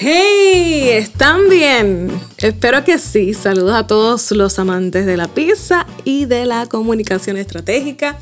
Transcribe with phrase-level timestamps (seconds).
[0.00, 0.90] ¡Hey!
[0.90, 2.08] ¿Están bien?
[2.36, 3.34] Espero que sí.
[3.34, 8.16] Saludos a todos los amantes de la pizza y de la comunicación estratégica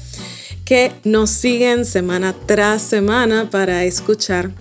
[0.64, 4.52] que nos siguen semana tras semana para escuchar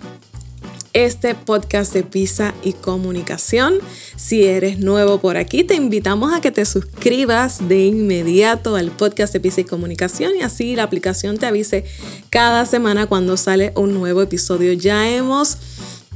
[0.92, 3.78] este podcast de Pizza y Comunicación.
[4.16, 9.32] Si eres nuevo por aquí, te invitamos a que te suscribas de inmediato al podcast
[9.32, 11.86] de Pizza y Comunicación y así la aplicación te avise
[12.28, 14.74] cada semana cuando sale un nuevo episodio.
[14.74, 15.56] Ya hemos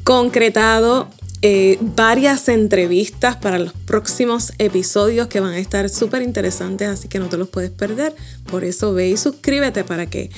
[0.04, 1.08] concretado
[1.42, 7.18] eh, varias entrevistas para los próximos episodios que van a estar súper interesantes, así que
[7.18, 8.14] no te los puedes perder.
[8.50, 10.30] Por eso ve y suscríbete para que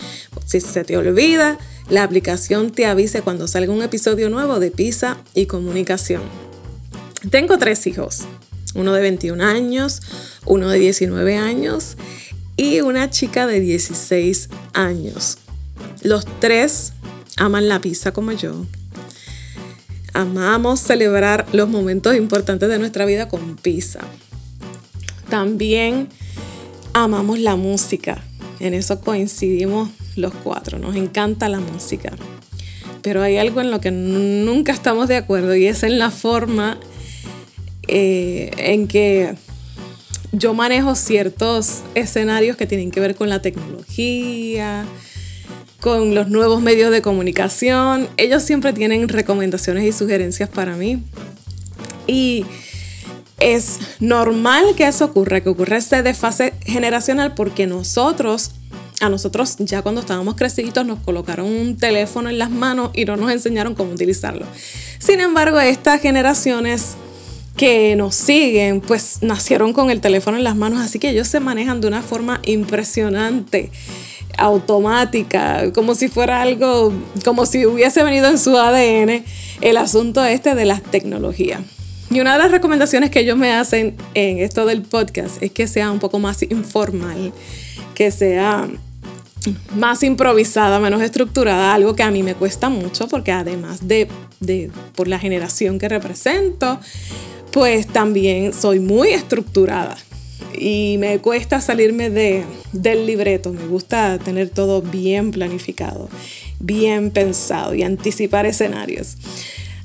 [0.46, 1.58] si se te olvida,
[1.90, 6.22] la aplicación te avise cuando salga un episodio nuevo de Pisa y Comunicación.
[7.30, 8.20] Tengo tres hijos,
[8.76, 10.02] uno de 21 años,
[10.44, 11.96] uno de 19 años
[12.56, 15.38] y una chica de 16 años.
[16.02, 16.92] Los tres
[17.36, 18.66] aman la pizza como yo.
[20.14, 24.00] Amamos celebrar los momentos importantes de nuestra vida con pizza.
[25.30, 26.08] También
[26.92, 28.22] amamos la música.
[28.60, 32.12] En eso coincidimos los cuatro, nos encanta la música.
[33.00, 36.78] Pero hay algo en lo que nunca estamos de acuerdo y es en la forma
[37.88, 39.34] eh, en que
[40.30, 44.86] yo manejo ciertos escenarios que tienen que ver con la tecnología,
[45.82, 48.08] con los nuevos medios de comunicación.
[48.16, 51.02] Ellos siempre tienen recomendaciones y sugerencias para mí.
[52.06, 52.46] Y
[53.40, 58.52] es normal que eso ocurra, que ocurra este desfase generacional porque nosotros
[59.00, 63.16] a nosotros ya cuando estábamos creciditos nos colocaron un teléfono en las manos y no
[63.16, 64.46] nos enseñaron cómo utilizarlo.
[65.00, 66.94] Sin embargo, estas generaciones
[67.56, 71.40] que nos siguen, pues nacieron con el teléfono en las manos, así que ellos se
[71.40, 73.72] manejan de una forma impresionante,
[74.38, 76.92] automática, como si fuera algo,
[77.24, 79.24] como si hubiese venido en su ADN
[79.60, 81.60] el asunto este de las tecnologías.
[82.10, 85.66] Y una de las recomendaciones que ellos me hacen en esto del podcast es que
[85.66, 87.32] sea un poco más informal,
[87.94, 88.68] que sea
[89.76, 94.08] más improvisada, menos estructurada, algo que a mí me cuesta mucho porque además de,
[94.94, 96.78] por la generación que represento,
[97.50, 99.96] pues también soy muy estructurada
[100.56, 106.08] y me cuesta salirme de, del libreto, me gusta tener todo bien planificado,
[106.60, 109.16] bien pensado y anticipar escenarios.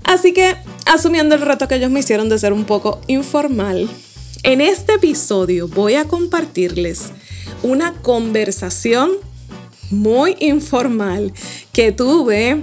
[0.04, 3.90] Así que, asumiendo el reto que ellos me hicieron de ser un poco informal,
[4.44, 7.12] en este episodio voy a compartirles
[7.64, 9.12] una conversación
[9.90, 11.34] muy informal
[11.74, 12.62] que tuve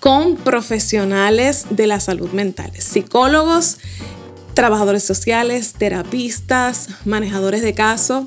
[0.00, 3.76] con profesionales de la salud mental, psicólogos,
[4.54, 8.26] trabajadores sociales, terapistas, manejadores de caso,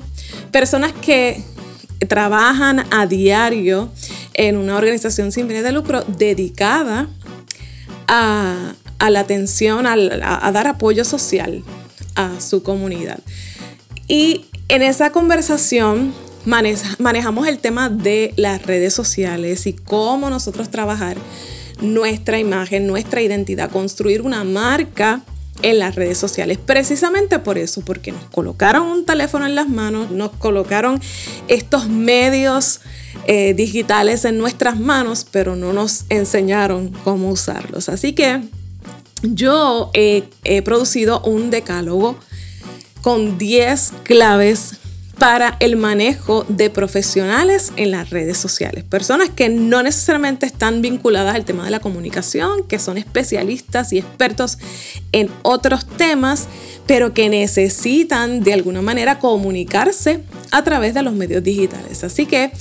[0.50, 1.42] personas que
[2.08, 3.90] trabajan a diario
[4.34, 7.08] en una organización sin fines de lucro dedicada
[8.06, 8.74] a,
[9.08, 11.62] la atención, a, a dar apoyo social
[12.14, 13.20] a su comunidad.
[14.08, 16.14] Y en esa conversación
[16.44, 21.16] manejamos el tema de las redes sociales y cómo nosotros trabajar
[21.80, 25.22] nuestra imagen, nuestra identidad, construir una marca
[25.62, 26.58] en las redes sociales.
[26.58, 31.00] Precisamente por eso, porque nos colocaron un teléfono en las manos, nos colocaron
[31.48, 32.80] estos medios
[33.26, 37.88] eh, digitales en nuestras manos, pero no nos enseñaron cómo usarlos.
[37.88, 38.42] Así que
[39.22, 42.18] yo he producido un decálogo
[43.00, 44.78] con 10 claves
[45.18, 48.84] para el manejo de profesionales en las redes sociales.
[48.84, 53.98] Personas que no necesariamente están vinculadas al tema de la comunicación, que son especialistas y
[53.98, 54.58] expertos
[55.12, 56.48] en otros temas,
[56.86, 60.20] pero que necesitan de alguna manera comunicarse
[60.50, 62.04] a través de los medios digitales.
[62.04, 62.52] Así que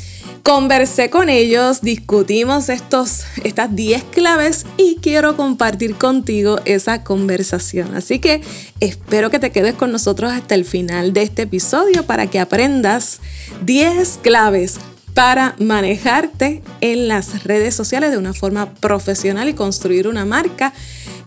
[0.43, 7.95] Conversé con ellos, discutimos estos, estas 10 claves y quiero compartir contigo esa conversación.
[7.95, 8.41] Así que
[8.81, 13.21] espero que te quedes con nosotros hasta el final de este episodio para que aprendas
[13.63, 14.79] 10 claves
[15.13, 20.73] para manejarte en las redes sociales de una forma profesional y construir una marca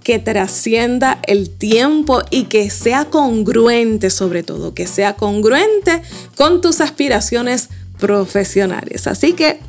[0.03, 6.03] que trascienda el tiempo y que sea congruente sobre todo, que sea congruente
[6.37, 9.07] con tus aspiraciones profesionales.
[9.07, 9.61] Así que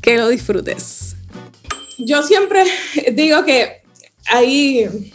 [0.00, 1.16] que lo disfrutes.
[1.98, 2.64] Yo siempre
[3.12, 3.82] digo que
[4.26, 5.12] ahí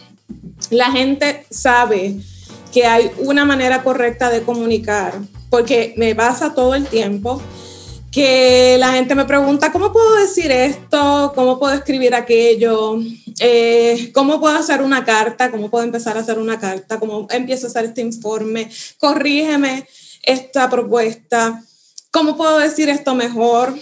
[0.69, 2.15] la gente sabe
[2.73, 5.13] que hay una manera correcta de comunicar,
[5.49, 7.41] porque me pasa todo el tiempo
[8.11, 11.31] que la gente me pregunta, ¿cómo puedo decir esto?
[11.33, 12.99] ¿Cómo puedo escribir aquello?
[13.39, 15.49] Eh, ¿Cómo puedo hacer una carta?
[15.49, 16.99] ¿Cómo puedo empezar a hacer una carta?
[16.99, 18.69] ¿Cómo empiezo a hacer este informe?
[18.99, 19.87] Corrígeme
[20.21, 21.63] esta propuesta.
[22.13, 23.73] ¿Cómo puedo decir esto mejor?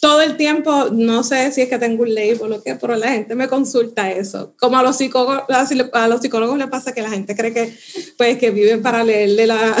[0.00, 3.12] todo el tiempo, no sé si es que tengo un label o que, pero la
[3.12, 4.54] gente me consulta eso.
[4.58, 5.44] Como a los psicólogos,
[5.92, 7.78] a los psicólogos les pasa que la gente cree que,
[8.16, 9.76] pues, que viven para leerle la,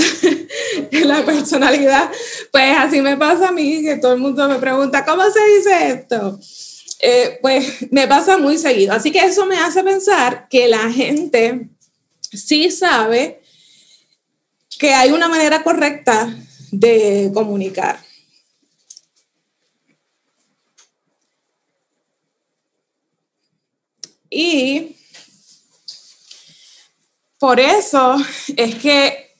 [0.92, 2.10] la personalidad.
[2.52, 5.88] Pues así me pasa a mí, que todo el mundo me pregunta, ¿cómo se dice
[5.88, 6.38] esto?
[7.00, 8.92] Eh, pues me pasa muy seguido.
[8.92, 11.70] Así que eso me hace pensar que la gente
[12.30, 13.40] sí sabe
[14.78, 16.30] que hay una manera correcta
[16.70, 18.00] de comunicar.
[24.28, 24.96] Y
[27.38, 28.16] por eso
[28.56, 29.30] es que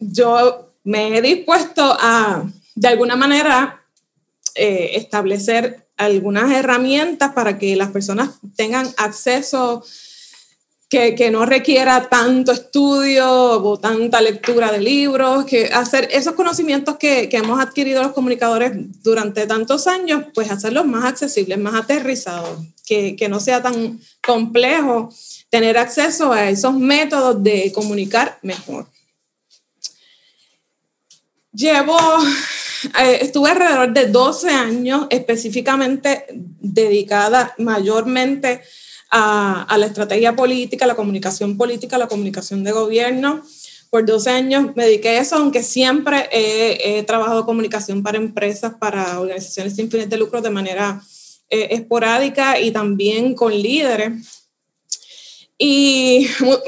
[0.00, 3.84] yo me he dispuesto a, de alguna manera,
[4.54, 9.84] eh, establecer algunas herramientas para que las personas tengan acceso
[10.90, 13.24] que, no requiera tanto estudio
[13.62, 18.72] o tanta lectura de libros, que hacer esos conocimientos que, que, hemos adquirido los comunicadores
[19.00, 25.14] durante tantos años, pues hacerlos más accesibles, más aterrizados, que, que no sea tan complejo
[25.48, 28.88] tener acceso a esos métodos de comunicar mejor.
[31.52, 31.98] Llevo,
[33.00, 38.62] eh, estuve alrededor de 12 años específicamente dedicada mayormente
[39.10, 43.42] a, la estrategia política, la comunicación política, la comunicación de gobierno.
[43.90, 49.20] Por 12 años me dediqué a eso, aunque siempre he, trabajado comunicación para empresas, para
[49.20, 51.02] organizaciones sin fines de lucro de manera
[51.48, 54.12] eh, esporádica y también con líderes.
[55.58, 56.26] Y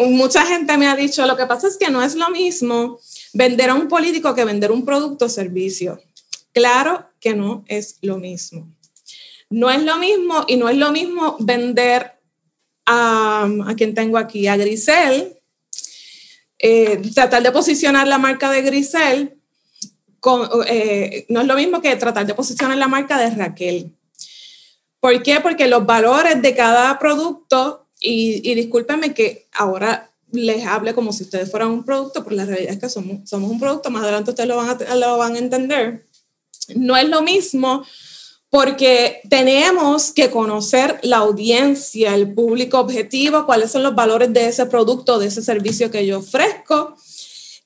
[0.09, 2.99] mucha gente me ha dicho, lo que pasa es que no es lo mismo
[3.33, 6.03] vender a un político que vender un producto o servicio.
[6.53, 8.69] Claro que no es lo mismo.
[9.49, 12.22] No es lo mismo y no es lo mismo vender
[12.87, 15.37] a, quien tengo aquí, a Grisel,
[16.59, 19.37] eh, tratar de posicionar la marca de Grisel
[20.69, 23.93] eh, no es lo mismo que tratar de posicionar la marca de Raquel.
[25.01, 25.41] ¿Por qué?
[25.41, 31.25] Porque los valores de cada producto, y, y discúlpenme que ahora les hable como si
[31.25, 34.31] ustedes fueran un producto, pero la realidad es que somos, somos un producto, más adelante
[34.31, 36.07] ustedes lo van, a, lo van a entender.
[36.77, 37.85] No es lo mismo
[38.53, 44.67] porque tenemos que conocer la audiencia, el público objetivo, cuáles son los valores de ese
[44.67, 46.95] producto, de ese servicio que yo ofrezco.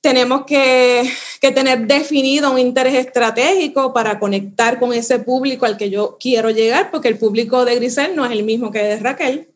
[0.01, 1.11] Tenemos que,
[1.41, 6.93] tener definido un interés estratégico para conectar con ese público al que yo quiero llegar,
[6.93, 9.49] porque el público de Grisel no es el mismo que de Raquel.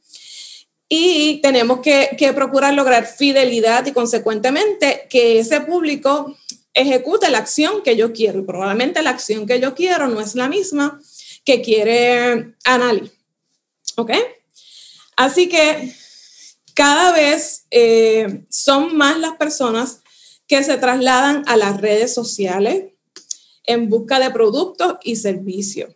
[0.89, 6.35] Y tenemos que, que procurar lograr fidelidad y consecuentemente que ese público
[6.75, 8.41] ejecute la acción que yo quiero.
[8.41, 11.01] Y probablemente la acción que yo quiero no es la misma
[11.45, 13.11] que quiere Anali.
[13.97, 14.13] ¿Ok?
[15.17, 15.95] Así que
[16.75, 20.01] cada vez eh, son más las personas
[20.47, 22.87] que se trasladan a las redes sociales
[23.65, 25.95] en busca de productos y servicios.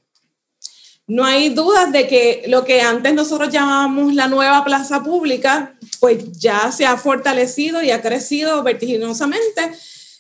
[1.07, 6.33] No hay dudas de que lo que antes nosotros llamábamos la nueva plaza pública, pues
[6.33, 9.73] ya se ha fortalecido y ha crecido vertiginosamente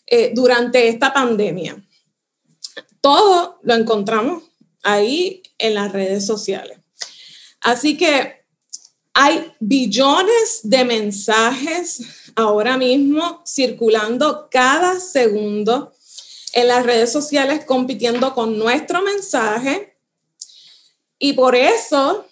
[0.06, 1.82] eh, durante esta pandemia.
[3.00, 4.42] Todo lo encontramos
[4.84, 6.78] ahí en las redes sociales.
[7.60, 8.44] Así que
[9.14, 12.02] hay billones de mensajes
[12.34, 15.92] ahora mismo circulando cada segundo
[16.52, 19.96] en las redes sociales compitiendo con nuestro mensaje.
[21.18, 22.26] Y por eso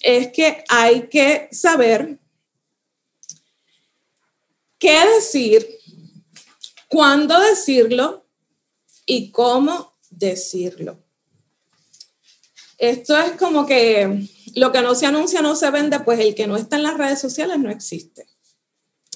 [0.00, 2.18] es que hay que saber
[4.78, 5.66] qué decir,
[6.88, 8.26] cuándo decirlo
[9.06, 11.03] y cómo decirlo.
[12.78, 16.46] Esto es como que lo que no se anuncia no se vende, pues el que
[16.46, 18.26] no está en las redes sociales no existe.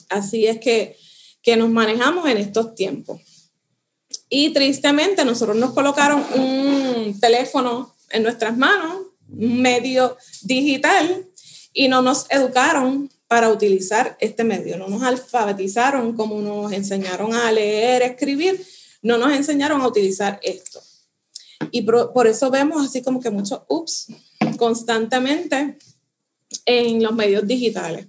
[0.08, 0.96] Así es que,
[1.42, 3.20] que nos manejamos en estos tiempos.
[4.28, 11.26] Y tristemente nosotros nos colocaron un teléfono en nuestras manos, un medio digital,
[11.72, 17.52] y no nos educaron para utilizar este medio, no nos alfabetizaron como nos enseñaron a
[17.52, 18.66] leer, escribir,
[19.02, 20.82] no nos enseñaron a utilizar esto.
[21.70, 24.08] Y por, eso vemos así como que muchos ups
[24.56, 25.78] constantemente
[26.64, 28.06] en los medios digitales.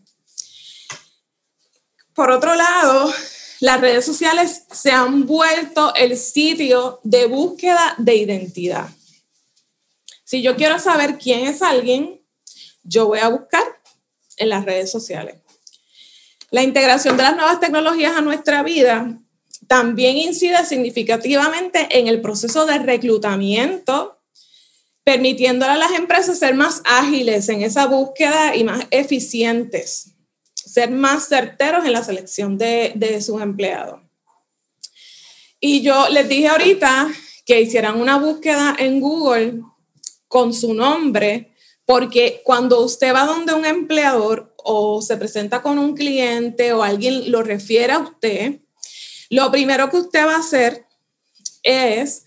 [2.13, 3.11] Por otro lado,
[3.59, 8.89] las redes sociales se han vuelto el sitio de búsqueda de identidad.
[10.23, 12.21] Si yo quiero saber quién es alguien,
[12.83, 13.63] yo voy a buscar
[14.37, 15.37] en las redes sociales.
[16.51, 19.19] La integración de las nuevas tecnologías a nuestra vida
[19.69, 24.19] también incide significativamente en el proceso de reclutamiento,
[25.03, 30.15] permitiéndole a las empresas ser más ágiles en esa búsqueda y más eficientes,
[30.55, 34.01] ser más certeros en la selección de, de sus empleados.
[35.59, 37.07] Y yo les dije ahorita
[37.45, 39.61] que hicieran una búsqueda en Google
[40.27, 41.53] con su nombre,
[41.85, 47.31] porque cuando usted va donde un empleador o se presenta con un cliente o alguien
[47.31, 48.61] lo refiere a usted,
[49.29, 50.85] lo primero que usted va a hacer
[51.63, 52.25] es,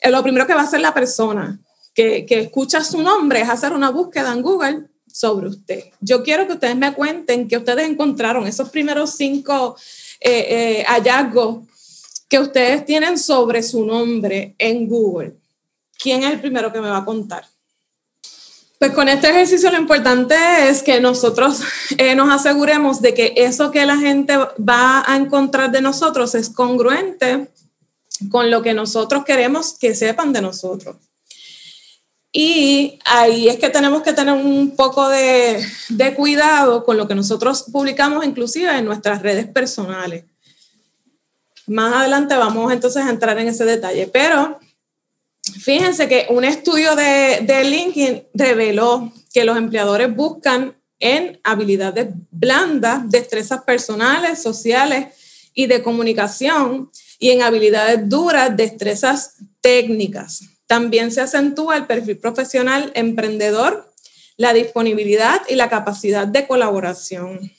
[0.00, 1.60] eh, lo primero que va a hacer la persona
[1.94, 5.84] que, que escucha su nombre es hacer una búsqueda en Google sobre usted.
[6.00, 9.76] Yo quiero que ustedes me cuenten que ustedes encontraron esos primeros cinco
[10.20, 11.68] eh, eh, hallazgos
[12.28, 15.36] que ustedes tienen sobre su nombre en Google.
[15.96, 17.46] ¿Quién es el primero que me va a contar?
[18.78, 20.34] Pues con este ejercicio lo importante
[20.68, 21.60] es que nosotros
[21.98, 26.50] eh, nos aseguremos de que eso que la gente va a encontrar de nosotros es
[26.50, 27.48] congruente
[28.30, 30.96] con lo que nosotros queremos que sepan de nosotros.
[32.36, 37.14] Y ahí es que tenemos que tener un poco de, de, cuidado con lo que
[37.14, 40.24] nosotros publicamos, inclusive en nuestras redes personales.
[41.68, 44.58] Más adelante vamos entonces a entrar en ese detalle, pero
[45.60, 53.10] fíjense que un estudio de, de LinkedIn reveló que los empleadores buscan en habilidades blandas,
[53.10, 60.42] destrezas personales, sociales y de comunicación, y en habilidades duras, destrezas técnicas.
[60.66, 63.92] También se acentúa el perfil profesional emprendedor,
[64.36, 67.50] la disponibilidad y la capacidad de colaboración.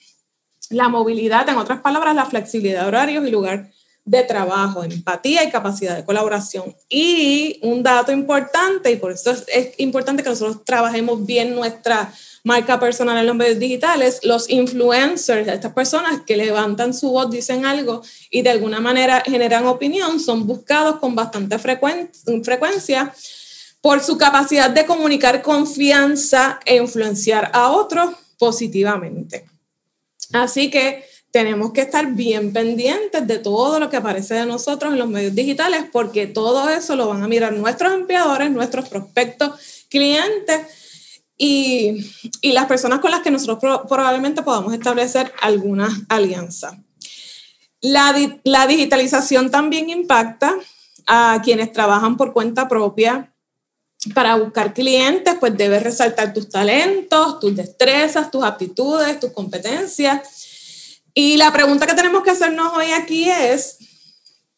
[0.70, 3.72] La movilidad, en otras palabras, la flexibilidad de horarios y lugar
[4.06, 6.76] de trabajo, empatía y capacidad de colaboración.
[6.88, 12.80] Y un dato importante, y por eso es, importante que nosotros trabajemos bien nuestra marca
[12.80, 18.04] personal en los medios digitales, los influencers, estas personas que levantan su voz, dicen algo
[18.30, 23.12] y de alguna manera generan opinión, son buscados con bastante frecuencia
[23.82, 29.46] por su capacidad de comunicar confianza e influenciar a otros positivamente.
[30.34, 35.00] Así que tenemos que estar bien pendientes de todo lo que aparece de nosotros en
[35.00, 39.52] los medios digitales porque todo eso lo van a mirar nuestros empleadores, nuestros prospectos,
[39.90, 40.62] clientes
[41.38, 46.82] y, y las personas con las que nosotros probablemente podamos establecer alguna alianza.
[47.82, 48.16] La,
[48.46, 50.56] la digitalización también impacta
[51.06, 53.34] a quienes trabajan por cuenta propia.
[54.14, 60.35] Para buscar clientes, pues debes resaltar tus talentos, tus destrezas, tus aptitudes, tus competencias.
[61.16, 63.78] Y la pregunta que tenemos que hacernos hoy aquí es,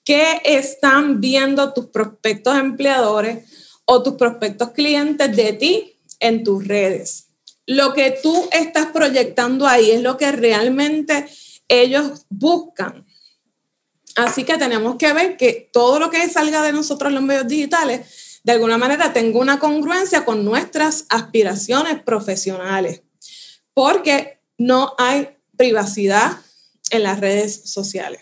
[0.04, 3.46] ¿qué están viendo tus prospectos empleadores
[3.90, 7.28] o tus prospectos clientes de ti en tus redes.
[7.66, 11.26] Lo que tú estás proyectando ahí es lo que realmente
[11.70, 13.06] ellos buscan.
[14.16, 17.48] Así que tenemos que ver que todo lo que salga de nosotros en los medios
[17.48, 23.04] digitales, de alguna manera, tenga una congruencia con nuestras aspiraciones profesionales,
[23.74, 26.38] porque no hay privacidad
[26.91, 28.22] en las redes sociales.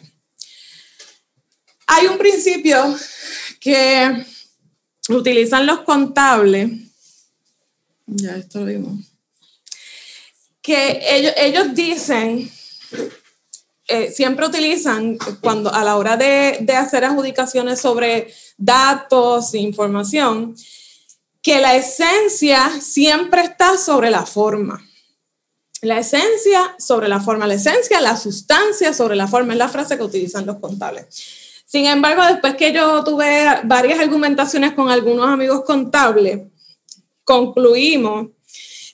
[1.88, 2.96] Hay un principio
[3.60, 4.26] que
[5.10, 6.86] utilizan los contables
[8.08, 9.00] ya, esto lo vimos.
[10.62, 12.52] Que ellos, ellos dicen,
[13.88, 20.56] eh, siempre utilizan cuando a la hora de, de hacer adjudicaciones sobre datos e información,
[21.42, 24.84] que la esencia siempre está sobre la forma.
[25.86, 29.98] La esencia sobre la forma, la esencia, la sustancia sobre la forma, es la frase
[29.98, 31.06] que utilizan los contables.
[31.68, 36.42] Sin embargo, después que yo tuve varias argumentaciones con algunos amigos contables,
[37.24, 38.30] concluimos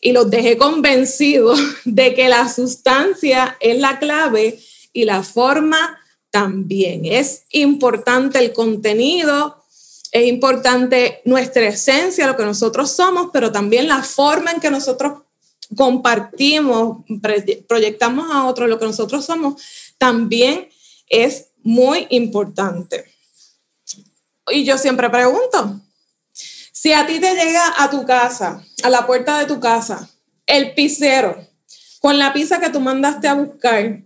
[0.01, 4.59] y los dejé convencidos de que la sustancia es la clave
[4.91, 5.97] y la forma
[6.29, 7.05] también.
[7.05, 9.63] Es importante el contenido,
[10.11, 15.21] es importante nuestra esencia, lo que nosotros somos, pero también la forma en que nosotros
[15.75, 17.05] compartimos,
[17.67, 19.61] proyectamos a otros lo que nosotros somos,
[19.97, 20.69] también
[21.07, 23.05] es muy importante.
[24.49, 25.81] Y yo siempre pregunto,
[26.33, 30.09] si a ti te llega a tu casa, a la puerta de tu casa,
[30.45, 31.47] el pisero
[31.99, 34.01] con la pizza que tú mandaste a buscar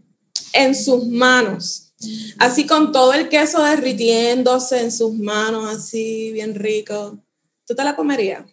[0.51, 1.93] en sus manos,
[2.37, 7.17] así con todo el queso derritiéndose en sus manos, así bien rico,
[7.65, 8.43] ¿tú te la comerías?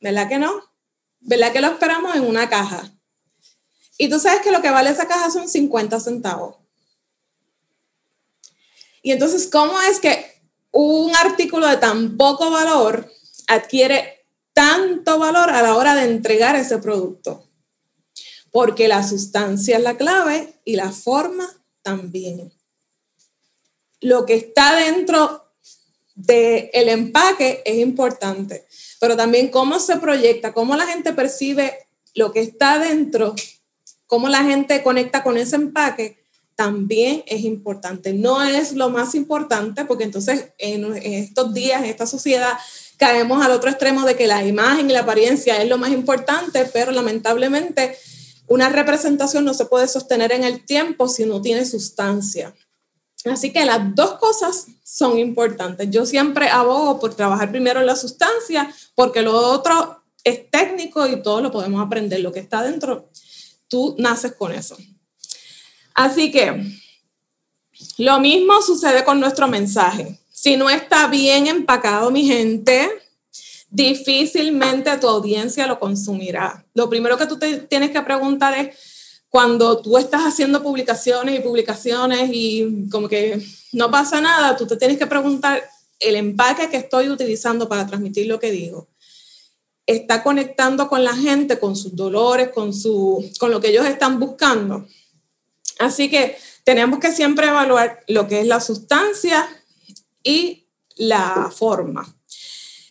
[0.00, 0.69] ¿Verdad que no?
[1.20, 2.90] ¿Verdad que lo esperamos en una caja?
[3.98, 6.56] Y tú sabes que lo que vale esa caja son 50 centavos.
[9.02, 10.40] Y entonces, ¿cómo es que
[10.72, 13.10] un artículo de tan poco valor
[13.48, 17.48] adquiere tanto valor a la hora de entregar ese producto.
[18.50, 21.48] Porque la sustancia es la clave y la forma
[21.82, 22.52] también.
[24.00, 25.52] Lo que está dentro
[26.14, 28.66] del el empaque es importante,
[29.00, 33.34] pero también cómo se proyecta, cómo la gente percibe lo que está dentro,
[34.06, 36.20] cómo la gente conecta con ese empaque
[36.54, 38.12] también es importante.
[38.12, 42.52] No es lo más importante porque entonces en, estos días, en esta sociedad
[42.98, 46.66] caemos al otro extremo de que la imagen y la apariencia es lo más importante,
[46.70, 47.96] pero lamentablemente
[48.46, 52.52] una representación no se puede sostener en el tiempo si no tiene sustancia.
[53.26, 55.90] Así que las dos cosas son importantes.
[55.90, 61.22] Yo siempre abogo por trabajar primero en la sustancia, porque lo otro es técnico y
[61.22, 62.20] todo lo podemos aprender.
[62.20, 63.10] Lo que está dentro,
[63.68, 64.76] tú naces con eso.
[65.94, 66.64] Así que
[67.98, 70.18] lo mismo sucede con nuestro mensaje.
[70.32, 72.88] Si no está bien empacado, mi gente,
[73.68, 76.64] difícilmente tu audiencia lo consumirá.
[76.74, 78.76] Lo primero que tú te tienes que preguntar es,
[79.30, 83.40] cuando tú estás haciendo publicaciones y publicaciones y como que
[83.72, 85.62] no pasa nada, tú te tienes que preguntar
[86.00, 88.88] el empaque que estoy utilizando para transmitir lo que digo.
[89.86, 94.18] Está conectando con la gente, con sus dolores, con, su, con lo que ellos están
[94.18, 94.86] buscando.
[95.78, 99.48] Así que tenemos que siempre evaluar lo que es la sustancia
[100.24, 102.19] y la forma.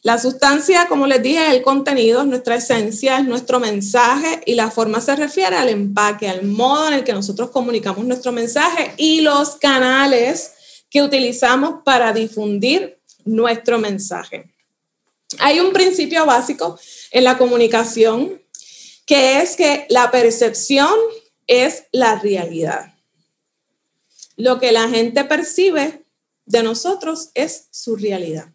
[0.02, 4.56] La sustancia, como les dije, es el contenido, es nuestra esencia, es nuestro mensaje y
[4.56, 8.94] la forma se refiere al empaque, al modo en el que nosotros comunicamos nuestro mensaje
[8.96, 10.54] y los canales
[10.90, 14.54] que utilizamos para difundir nuestro mensaje.
[15.40, 16.80] Hay un principio básico
[17.12, 18.42] en la comunicación
[19.06, 20.94] que es que la percepción
[21.46, 22.94] es la realidad.
[24.38, 26.06] Lo que la gente percibe
[26.46, 28.54] de nosotros es su realidad.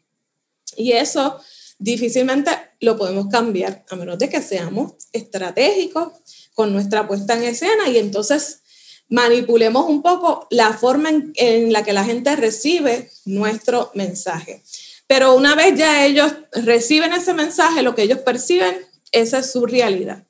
[0.76, 1.40] Y eso
[1.78, 2.50] difícilmente
[2.81, 6.12] lo podemos cambiar a menos de que seamos estratégicos
[6.54, 8.61] con nuestra puesta en escena y entonces
[9.09, 14.62] manipulemos un poco la forma en, la que la gente recibe nuestro mensaje.
[15.07, 18.75] Pero una vez ya ellos reciben ese mensaje, lo que ellos perciben,
[19.12, 20.25] esa es su realidad.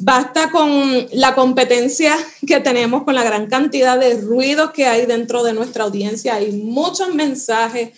[0.00, 2.16] Basta con la competencia
[2.46, 6.36] que tenemos, con la gran cantidad de ruidos que hay dentro de nuestra audiencia.
[6.36, 7.90] Hay muchos mensajes,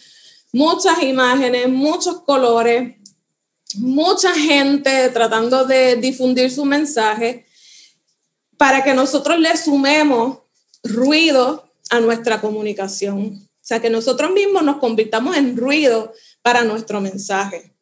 [0.52, 2.96] muchas imágenes, muchos colores,
[3.76, 7.46] mucha gente tratando de difundir su mensaje
[8.56, 10.38] para que nosotros le sumemos
[10.82, 13.40] ruido a nuestra comunicación.
[13.42, 17.72] O sea, que nosotros mismos nos convirtamos en ruido para nuestro mensaje.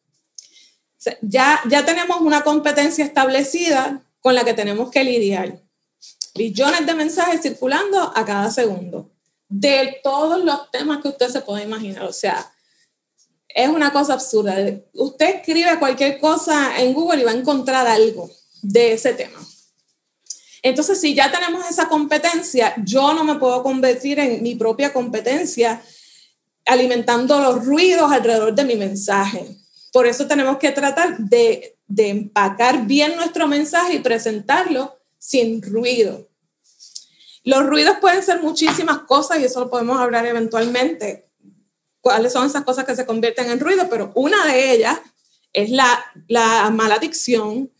[1.21, 5.59] ya, ya tenemos una competencia establecida con la que tenemos que lidiar.
[6.35, 9.09] Billones de mensajes circulando a cada segundo
[9.49, 12.03] de todos los temas que usted se puede imaginar.
[12.03, 12.51] O sea,
[13.49, 14.55] es una cosa absurda.
[14.93, 18.29] Usted escribe cualquier cosa en Google y va a encontrar algo
[18.61, 19.39] de ese tema.
[20.61, 25.81] Entonces, si ya tenemos esa competencia, yo no me puedo convertir en mi propia competencia
[26.65, 29.57] alimentando los ruidos alrededor de mi mensaje.
[29.91, 36.27] Por eso tenemos que tratar de, de empacar bien nuestro mensaje y presentarlo sin ruido.
[37.43, 41.28] Los ruidos pueden ser muchísimas cosas y eso lo podemos hablar eventualmente
[42.01, 44.99] cuáles son esas cosas que se convierten en ruido, pero una de ellas
[45.53, 47.71] es la, la mala dicción.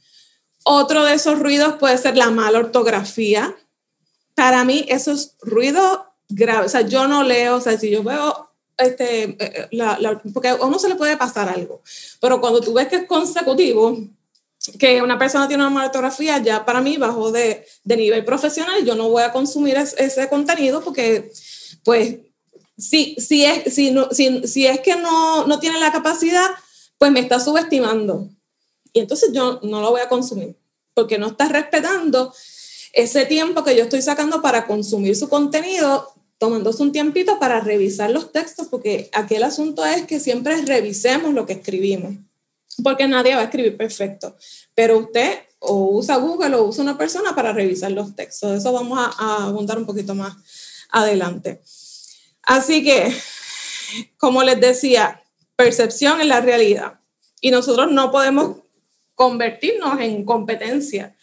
[0.64, 3.56] Otro de esos ruidos puede ser la mala ortografía.
[4.36, 6.66] Para mí, eso es ruido grave.
[6.66, 10.50] O sea, yo no leo, o sea, si yo veo, este, eh, eh, la, porque
[10.50, 11.82] a uno se le puede pasar algo,
[12.22, 13.98] pero cuando tú ves que es consecutivo,
[14.78, 18.86] que una persona tiene una mala ortografía, ya para mí bajo de, de nivel profesional,
[18.86, 21.32] yo no voy a consumir ese contenido porque,
[21.84, 22.18] pues,
[22.80, 26.48] si, si, es, si, no, si, si es que no, no tiene la capacidad,
[26.98, 28.30] pues me está subestimando.
[28.94, 30.56] Y entonces yo no lo voy a consumir,
[30.94, 32.34] porque no está respetando
[32.94, 38.10] ese tiempo que yo estoy sacando para consumir su contenido, tomándose un tiempito para revisar
[38.12, 42.16] los textos, porque aquí el asunto es que siempre revisemos lo que escribimos,
[42.84, 44.36] porque nadie va a escribir perfecto,
[44.74, 48.58] pero usted o usa Google o usa una persona para revisar los textos.
[48.58, 50.34] Eso vamos a, a abundar un poquito más
[50.90, 51.62] adelante.
[52.50, 53.16] Así que,
[54.18, 55.24] como les decía,
[55.56, 57.00] percepción es la realidad.
[57.42, 58.64] Y nosotros no podemos
[59.14, 61.16] convertirnos en competencia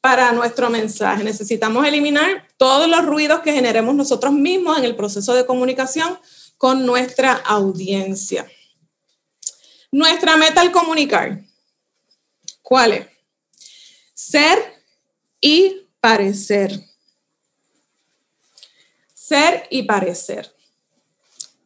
[0.00, 1.22] para nuestro mensaje.
[1.22, 6.18] Necesitamos eliminar todos los ruidos que generemos nosotros mismos en el proceso de comunicación
[6.56, 8.50] con nuestra audiencia.
[9.92, 11.42] Nuestra meta al comunicar,
[12.62, 13.06] ¿cuál es?
[14.14, 14.58] Ser
[15.42, 16.80] y parecer.
[19.12, 20.53] Ser y parecer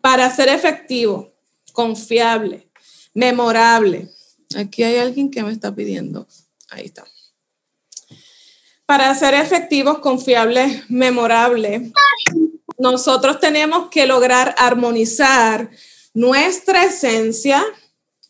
[0.09, 1.35] para ser efectivo,
[1.75, 2.67] confiable,
[3.13, 4.09] memorable.
[4.57, 6.27] Aquí hay alguien que me está pidiendo.
[6.71, 7.05] Ahí está.
[8.87, 11.93] Para ser efectivos, confiables, memorables,
[12.79, 15.69] nosotros tenemos que lograr armonizar
[16.15, 17.63] nuestra esencia,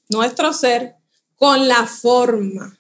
[0.09, 0.97] nuestro ser,
[1.37, 2.77] con la forma,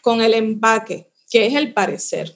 [0.00, 2.34] con el empaque, que es el parecer.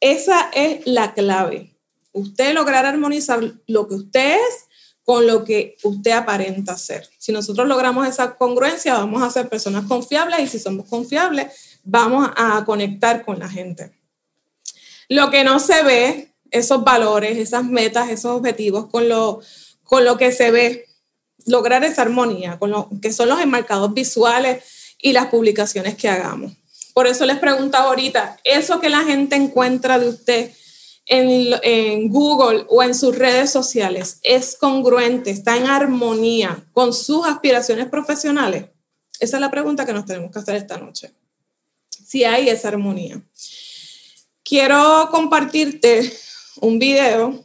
[0.00, 1.74] Esa es la clave.
[2.12, 4.65] Usted lograr armonizar lo que usted es
[5.06, 7.08] con lo que usted aparenta ser.
[7.16, 12.28] Si nosotros logramos esa congruencia, vamos a ser personas confiables y si somos confiables, vamos
[12.36, 13.92] a conectar con la gente.
[15.08, 19.40] Lo que no se ve, esos valores, esas metas, esos objetivos, con lo,
[19.84, 20.86] con lo que se ve,
[21.46, 24.64] lograr esa armonía, con lo que son los enmarcados visuales
[25.00, 26.52] y las publicaciones que hagamos.
[26.94, 30.50] Por eso les preguntaba ahorita, eso que la gente encuentra de usted
[31.06, 37.86] en, Google o en sus redes sociales es congruente, está en armonía con sus aspiraciones
[37.86, 38.66] profesionales?
[39.18, 41.12] Esa es la pregunta que nos tenemos que hacer esta noche.
[41.88, 43.22] Si hay esa armonía.
[44.42, 46.12] Quiero compartirte
[46.60, 47.44] un video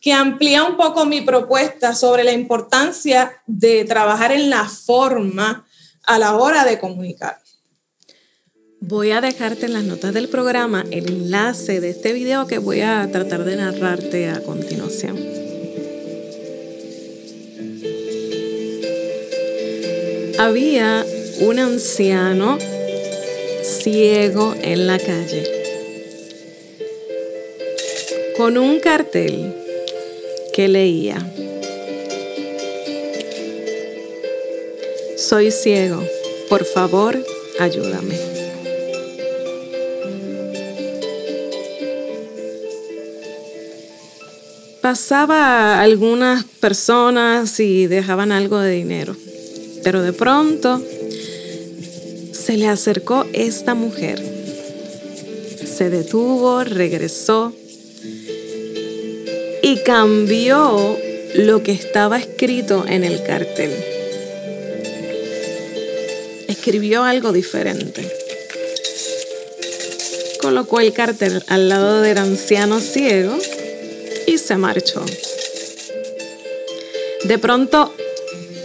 [0.00, 5.66] que amplía un poco mi propuesta sobre la importancia de trabajar en la forma
[6.04, 7.42] a la hora de comunicar.
[8.80, 12.80] Voy a dejarte en las notas del programa el enlace de este video que voy
[12.80, 15.18] a tratar de narrarte a continuación.
[20.38, 21.04] Había
[21.40, 22.58] un anciano
[23.62, 25.44] ciego en la calle
[28.36, 29.52] con un cartel
[30.52, 31.18] que leía,
[35.16, 36.02] Soy ciego,
[36.48, 37.22] por favor,
[37.58, 38.37] ayúdame.
[44.88, 49.14] Pasaba algunas personas y dejaban algo de dinero.
[49.84, 50.82] Pero de pronto
[52.32, 54.18] se le acercó esta mujer.
[55.66, 57.52] Se detuvo, regresó
[59.62, 60.96] y cambió
[61.34, 63.72] lo que estaba escrito en el cartel.
[66.48, 68.10] Escribió algo diferente.
[70.40, 73.36] Colocó el cartel al lado del anciano ciego
[74.28, 75.04] y se marchó.
[77.24, 77.94] De pronto,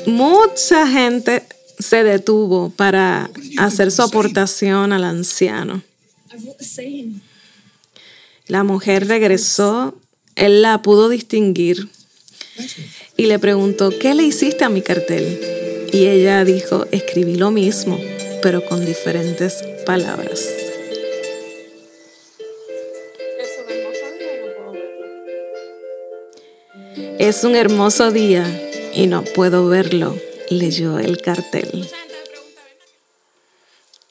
[0.06, 1.44] mucha gente
[1.80, 5.82] se detuvo para hacer su aportación al anciano.
[8.48, 9.98] La mujer regresó,
[10.36, 11.88] él la pudo distinguir
[13.16, 15.88] y le preguntó, ¿qué le hiciste a mi cartel?
[15.94, 17.98] Y ella dijo, escribí lo mismo,
[18.42, 20.63] pero con diferentes palabras.
[27.24, 28.44] Es un hermoso día
[28.94, 30.14] y no puedo verlo,
[30.50, 31.90] leyó el cartel.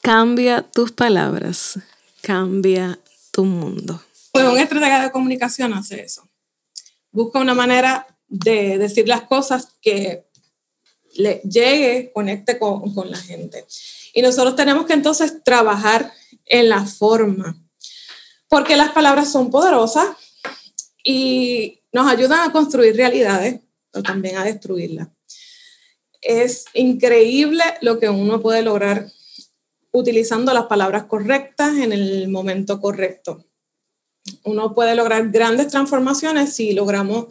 [0.01, 1.77] Cambia tus palabras,
[2.23, 2.97] cambia
[3.29, 4.01] tu mundo.
[4.31, 6.27] Pues un estratega de comunicación hace eso.
[7.11, 10.25] Busca una manera de decir las cosas que
[11.13, 13.63] le llegue, conecte con, con la gente.
[14.15, 16.11] Y nosotros tenemos que entonces trabajar
[16.47, 17.55] en la forma,
[18.47, 20.07] porque las palabras son poderosas
[21.03, 23.59] y nos ayudan a construir realidades,
[23.91, 25.09] pero también a destruirlas.
[26.21, 29.11] Es increíble lo que uno puede lograr
[29.91, 33.45] utilizando las palabras correctas en el momento correcto.
[34.43, 37.27] Uno puede lograr grandes transformaciones si logramos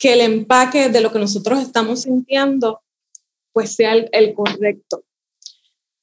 [0.00, 2.80] que el empaque de lo que nosotros estamos sintiendo
[3.52, 5.04] pues sea el, el correcto.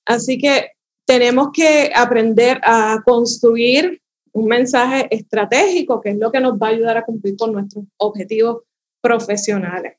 [0.06, 0.72] Así que
[1.06, 4.02] tenemos que aprender a construir
[4.34, 7.86] un mensaje estratégico, que es lo que nos va a ayudar a cumplir con nuestros
[7.98, 8.64] objetivos
[9.02, 9.98] profesionales.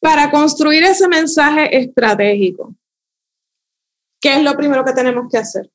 [0.00, 2.74] Para construir ese mensaje estratégico,
[4.20, 5.70] ¿qué es lo primero que tenemos que hacer?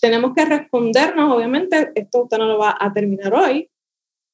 [0.00, 3.70] Tenemos que respondernos, obviamente, esto usted no lo va a terminar hoy,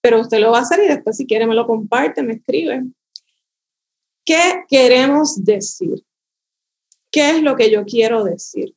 [0.00, 2.84] pero usted lo va a hacer y después si quiere me lo comparte, me escribe.
[4.24, 6.04] ¿Qué queremos decir?
[7.10, 8.74] ¿Qué es lo que yo quiero decir?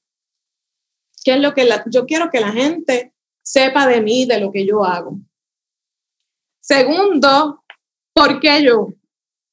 [1.24, 3.13] ¿Qué es lo que yo quiero que la gente
[3.49, 5.17] sepa de mí, de lo que yo hago.
[6.62, 7.63] Segundo,
[8.13, 8.89] ¿por qué yo?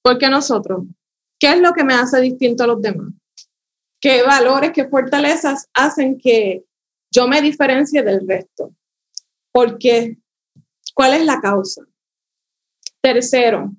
[0.03, 0.85] ¿Por qué nosotros?
[1.39, 3.15] ¿Qué es lo que me hace distinto a los demás?
[3.99, 6.63] ¿Qué valores, qué fortalezas hacen que
[7.11, 8.75] yo me diferencie del resto?
[9.51, 10.19] ¿Por qué?
[10.93, 11.81] ¿Cuál es la causa?
[13.01, 13.73] Tercero,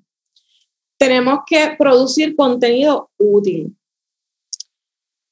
[0.98, 3.78] tenemos que producir contenido útil.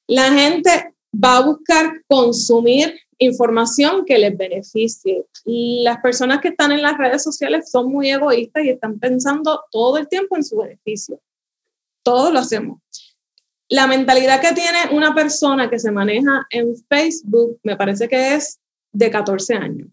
[0.07, 5.27] La gente va a buscar consumir información que les beneficie.
[5.45, 9.99] Las personas que están en las redes sociales son muy egoístas y están pensando todo
[9.99, 11.21] el tiempo en su beneficio.
[12.03, 12.81] Todos lo hacemos.
[13.69, 18.61] La mentalidad que tiene una persona que se maneja en Facebook me parece que es
[18.93, 19.89] de 14 años.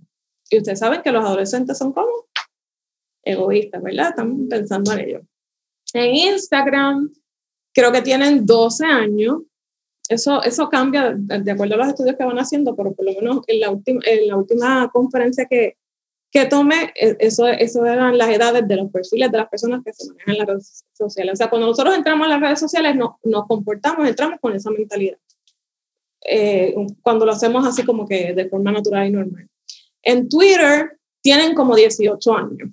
[0.50, 2.28] Y ustedes saben que los adolescentes son como
[3.24, 4.10] egoístas, ¿verdad?
[4.10, 5.22] Están pensando en ello.
[5.94, 7.12] En Instagram,
[7.74, 9.42] creo que tienen 12 años
[10.13, 13.43] eso, eso cambia de acuerdo a los estudios que van haciendo, pero por lo menos
[13.47, 15.78] en la última, en la última conferencia que,
[16.32, 19.93] que tome, e, eso, eso eran las edades de los perfiles de las personas que
[19.93, 21.34] se manejan en las redes sociales.
[21.34, 24.71] O sea, cuando nosotros entramos a las redes sociales, no, nos comportamos, entramos con esa
[24.71, 25.17] mentalidad.
[26.26, 29.49] Eh, cuando lo hacemos así como que de forma natural y normal.
[30.02, 32.69] En Twitter tienen como 18 años.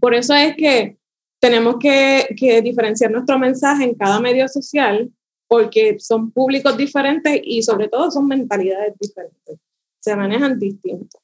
[0.00, 0.96] Por eso es que
[1.40, 5.10] tenemos que, que diferenciar nuestro mensaje en cada medio social
[5.48, 9.58] porque son públicos diferentes y sobre todo son mentalidades diferentes.
[10.00, 11.20] Se manejan distintos.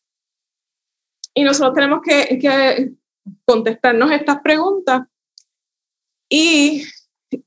[1.35, 2.92] Y nosotros tenemos que, que
[3.44, 5.02] contestarnos estas preguntas
[6.28, 6.83] y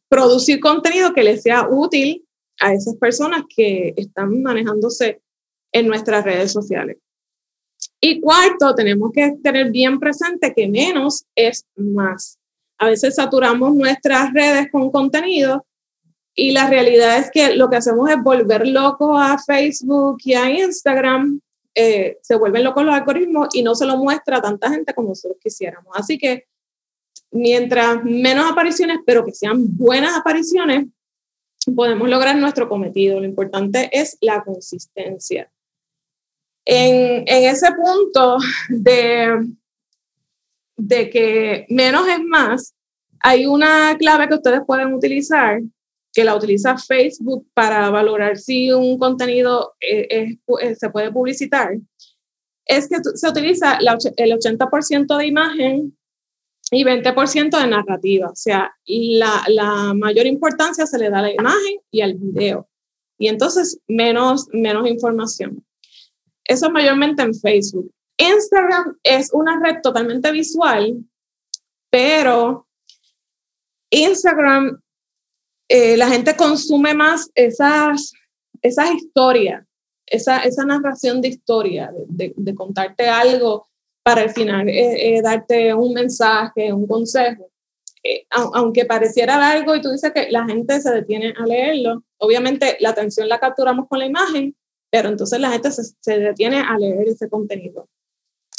[0.08, 2.26] producir contenido que les sea útil
[2.60, 5.22] a esas personas que están manejándose
[5.72, 6.98] en nuestras redes sociales.
[8.00, 12.38] Y cuarto, tenemos que tener bien presente que menos es más.
[12.78, 15.66] A veces saturamos nuestras redes con contenido
[16.36, 20.50] y la realidad es que lo que hacemos es volver loco a Facebook y a
[20.50, 21.40] Instagram
[21.76, 25.40] eh, se vuelven locos los algoritmos y no se lo muestra tanta gente como nosotros
[25.42, 25.92] quisiéramos.
[25.96, 26.46] Así que
[27.32, 30.88] mientras menos apariciones, pero que sean buenas apariciones,
[31.76, 33.20] podemos lograr nuestro cometido.
[33.20, 35.52] Lo importante es la consistencia.
[36.66, 38.38] En, en ese punto
[38.70, 39.48] de,
[40.78, 42.74] de que menos es más,
[43.20, 45.62] hay una clave que ustedes pueden utilizar
[46.14, 51.76] que la utiliza Facebook para valorar si un contenido eh, eh, se puede publicitar,
[52.66, 55.98] es que se utiliza el 80% de imagen
[56.72, 58.30] y 20% de narrativa.
[58.30, 62.70] O sea, la, la, mayor importancia se le da a la imagen y al video.
[63.18, 65.66] Y entonces menos, menos información.
[66.46, 67.92] Eso mayormente en Facebook.
[68.18, 71.04] Instagram es una red totalmente visual,
[71.90, 72.68] pero
[73.90, 74.83] Instagram
[75.68, 78.14] eh, la gente consume más esas,
[78.62, 79.66] esas historias,
[80.06, 83.68] esa, esa narración de historia, de, de, contarte algo
[84.04, 87.50] para al final eh, eh, darte un mensaje, un consejo.
[88.30, 92.90] aunque pareciera algo y tú dices que la gente se detiene a leerlo, obviamente la
[92.90, 94.56] atención la capturamos con la imagen,
[94.92, 97.88] pero entonces la gente se, se detiene a leer ese contenido.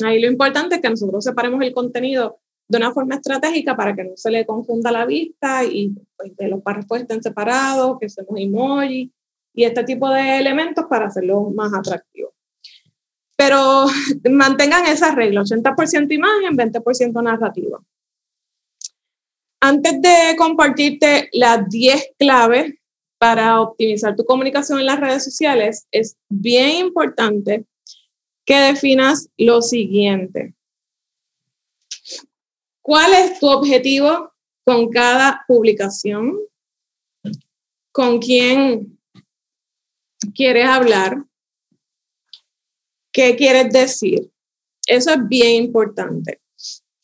[0.03, 4.05] Ahí lo importante es que nosotros separemos el contenido de una forma estratégica para que
[4.05, 8.39] no se le confunda la vista y pues, que los párrafos estén separados, que seamos
[8.39, 9.13] emoji
[9.55, 12.33] y este tipo de elementos para hacerlo más atractivo.
[13.37, 13.87] Pero
[14.31, 17.81] mantengan esa regla, 80% imagen, 20% narrativa.
[19.61, 22.75] Antes de compartirte las 10 claves
[23.19, 27.65] para optimizar tu comunicación en las redes sociales, es bien importante
[28.45, 30.55] que definas lo siguiente.
[32.85, 34.31] ¿Cuál es tu objetivo
[34.63, 36.39] con cada publicación?
[37.91, 39.01] ¿Con quién
[40.35, 41.25] quieres hablar?
[43.11, 44.31] ¿Qué quieres decir?
[44.87, 46.43] Eso es bien importante.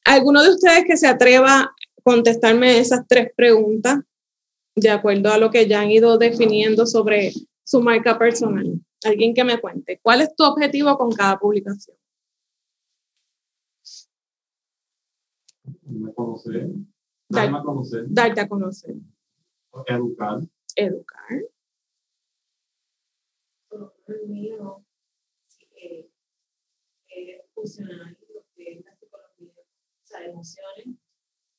[0.05, 4.01] ¿Alguno de ustedes que se atreva a contestarme esas tres preguntas
[4.77, 7.33] de acuerdo a lo que ya han ido definiendo sobre
[7.65, 8.71] su marca personal?
[9.03, 9.99] Alguien que me cuente.
[10.03, 11.97] ¿Cuál es tu objetivo con cada publicación?
[16.01, 16.69] Me conocer,
[17.29, 18.97] darme a conocer, darte a conocer,
[19.87, 20.41] educar,
[20.77, 21.45] educar.
[24.09, 24.85] El mío
[25.77, 26.11] eh,
[27.09, 30.97] es funcional, lo que es la psicología, o sea, emociones,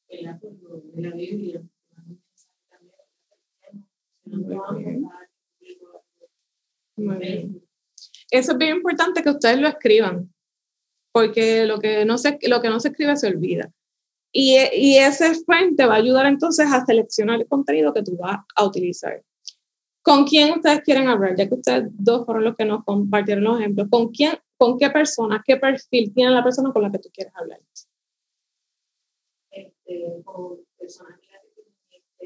[0.10, 1.64] la, de la Biblia,
[6.96, 7.64] Muy bien.
[8.30, 10.34] Eso es bien importante que ustedes lo escriban,
[11.12, 13.72] porque lo que no se, lo que no se escribe se olvida.
[14.32, 18.40] Y, y ese fuente va a ayudar entonces a seleccionar el contenido que tú vas
[18.56, 19.24] a utilizar.
[20.02, 21.36] ¿Con quién ustedes quieren hablar?
[21.36, 23.88] Ya que ustedes dos fueron los que nos compartieron los ejemplos.
[23.90, 27.34] ¿Con quién, con qué persona, qué perfil tiene la persona con la que tú quieres
[27.36, 27.60] hablar?
[29.52, 31.32] Este, con personas que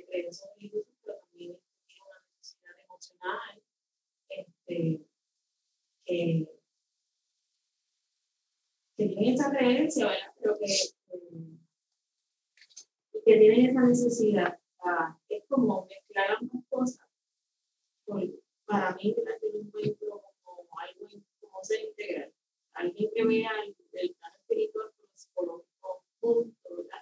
[0.05, 3.63] creencias religiosas, pero también tienen una necesidad emocional,
[4.29, 5.01] este,
[6.05, 6.49] que,
[8.97, 10.33] que tienen esa creencia, ¿verdad?
[10.39, 10.65] Pero que
[13.25, 14.59] que tienen esa necesidad.
[15.29, 17.07] es como mezclar ambas cosas.
[18.65, 21.07] para mí, yo encuentro como algo
[21.41, 22.31] como ser integral.
[22.75, 26.99] Alguien que vea el, el espiritual como psicológico junto, ¿verdad?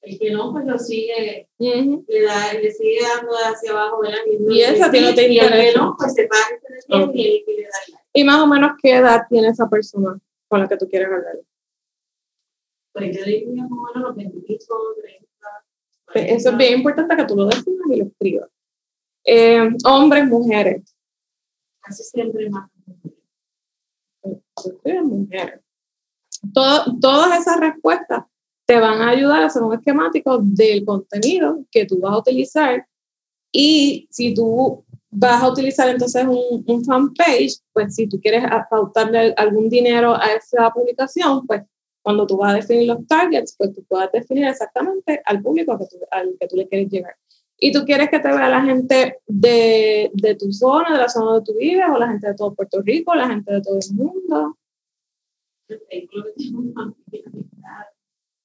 [0.00, 4.18] El que no, pues lo sigue, le, da, le sigue dando hacia abajo, ¿verdad?
[4.26, 5.22] Y, y esa te interesa.
[5.22, 7.20] Y el que no, pues se para okay.
[7.20, 8.00] y el que le da.
[8.12, 11.38] ¿Y más o menos qué edad tiene esa persona con la que tú quieres hablar?
[12.92, 15.27] Pues yo diría más o menos los 25, 30.
[16.14, 18.50] Eso es bien importante que tú lo definas y lo escribas.
[19.24, 20.94] Eh, hombres, mujeres.
[21.80, 22.68] Casi siempre más
[25.04, 25.60] mujeres.
[26.52, 28.24] todo- todas esas respuestas
[28.66, 32.86] te van a ayudar a hacer un esquemático del contenido que tú vas a utilizar
[33.52, 39.32] y si tú vas a utilizar entonces un, un fanpage, pues si tú quieres pautarle
[39.36, 41.62] algún dinero a esa publicación, pues
[42.08, 45.84] cuando tú vas a definir los targets, pues tú puedas definir exactamente al público que
[45.84, 47.14] tú- al que tú le quieres llegar.
[47.58, 51.32] Y tú quieres que te vea la gente de, de tu zona, de la zona
[51.32, 53.94] donde tú vives, o la gente de todo Puerto Rico, la gente de todo el
[53.94, 54.56] mundo.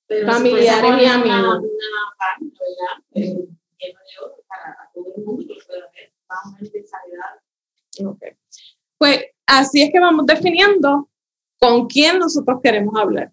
[0.08, 1.60] Pero Familiares si y amigos.
[1.60, 3.04] Una página, ¿verdad?
[3.14, 3.48] Eh,
[3.80, 6.80] lleno de oro para todo el mundo que lo pueda ver, más o menos de
[6.80, 8.10] esa edad.
[8.12, 8.24] Ok.
[8.98, 11.10] Pues así es que vamos definiendo
[11.60, 13.32] con quién nosotros queremos hablar.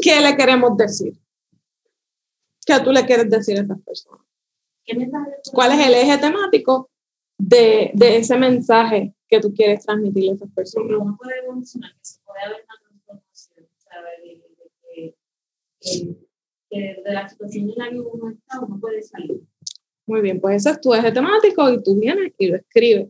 [0.00, 1.14] ¿Qué le queremos decir?
[2.64, 4.20] ¿Qué tú le quieres decir a estas personas?
[4.84, 6.90] ¿Qué mensaje le ¿Cuál es el eje temático
[7.38, 10.96] de, de ese mensaje que tú quieres transmitirle a esas personas?
[11.00, 14.12] uno puede evolucionar, que se puede haber una transformación, ¿sabes?
[14.22, 15.16] De,
[16.70, 19.40] que, la situación en la que uno está, uno puede salir.
[20.06, 23.08] Muy bien, pues eso es tu eje temático y tú vienes y lo escribes.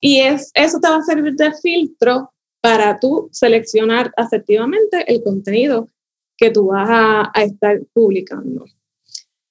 [0.00, 5.88] Y es, eso te va a servir de filtro para tú seleccionar asertivamente el contenido
[6.36, 8.64] que tú vas a, a estar publicando.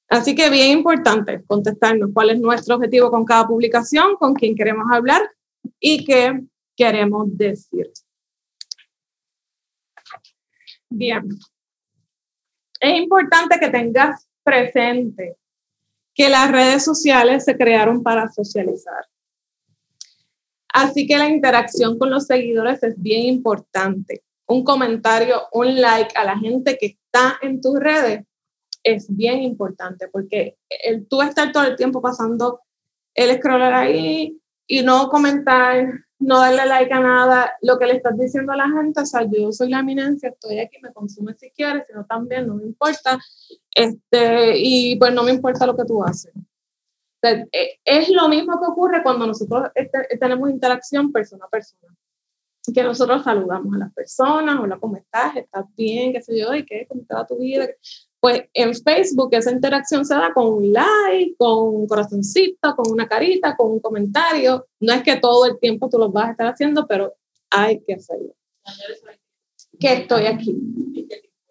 [0.09, 4.85] Así que bien importante contestarnos cuál es nuestro objetivo con cada publicación, con quién queremos
[4.91, 5.21] hablar
[5.79, 6.41] y qué
[6.75, 7.89] queremos decir.
[10.89, 11.29] Bien.
[12.79, 15.37] Es importante que tengas presente
[16.13, 19.05] que las redes sociales se crearon para socializar.
[20.73, 24.23] Así que la interacción con los seguidores es bien importante.
[24.51, 28.25] Un comentario, un like a la gente que está en tus redes
[28.83, 32.59] es bien importante porque el tú estar todo el tiempo pasando
[33.15, 34.37] el scroller ahí
[34.67, 35.87] y no comentar,
[36.19, 39.21] no darle like a nada, lo que le estás diciendo a la gente, o sea,
[39.23, 42.65] yo soy la eminencia, estoy aquí, me consume si quieres, si no también, no me
[42.65, 43.19] importa,
[43.73, 46.33] este, y pues no me importa lo que tú haces.
[47.23, 51.95] Eh, es lo mismo que ocurre cuando nosotros este- tenemos interacción persona a persona.
[52.73, 55.35] Que nosotros saludamos a las personas, hola, ¿cómo estás?
[55.35, 56.13] ¿Estás bien?
[56.13, 56.53] ¿Qué sé yo?
[56.53, 56.85] ¿Y qué?
[56.87, 57.67] ¿Cómo te va tu vida?
[58.19, 63.07] Pues en Facebook esa interacción se da con un like, con un corazoncito, con una
[63.07, 64.67] carita, con un comentario.
[64.79, 67.15] No es que todo el tiempo tú lo vas a estar haciendo, pero
[67.49, 68.35] hay que hacerlo.
[69.79, 70.55] Que estoy aquí,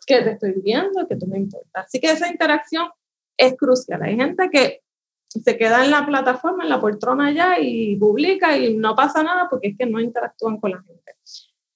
[0.06, 1.86] que te estoy viendo, que tú me importas.
[1.86, 2.88] Así que esa interacción
[3.36, 4.00] es crucial.
[4.02, 4.82] Hay gente que
[5.30, 9.48] se queda en la plataforma, en la poltrona allá y publica y no pasa nada
[9.48, 11.14] porque es que no interactúan con la gente.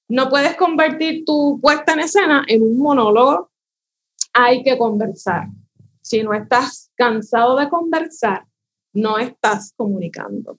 [0.09, 3.51] No puedes convertir tu puesta en escena en un monólogo.
[4.33, 5.47] Hay que conversar.
[6.03, 8.45] Si no estás cansado de conversar,
[8.93, 10.59] no estás comunicando.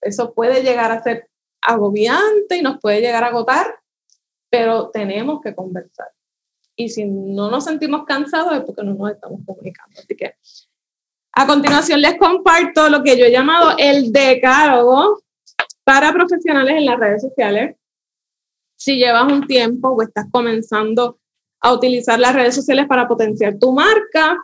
[0.00, 1.28] Eso puede llegar a ser
[1.62, 3.74] agobiante y nos puede llegar a agotar,
[4.50, 6.08] pero tenemos que conversar.
[6.76, 9.98] Y si no nos sentimos cansados es porque no nos estamos comunicando.
[9.98, 10.34] Así que
[11.32, 15.22] a continuación les comparto lo que yo he llamado el decálogo
[15.84, 17.76] para profesionales en las redes sociales.
[18.76, 21.18] Si llevas un tiempo o estás comenzando
[21.60, 24.36] a utilizar las redes sociales para potenciar tu marca,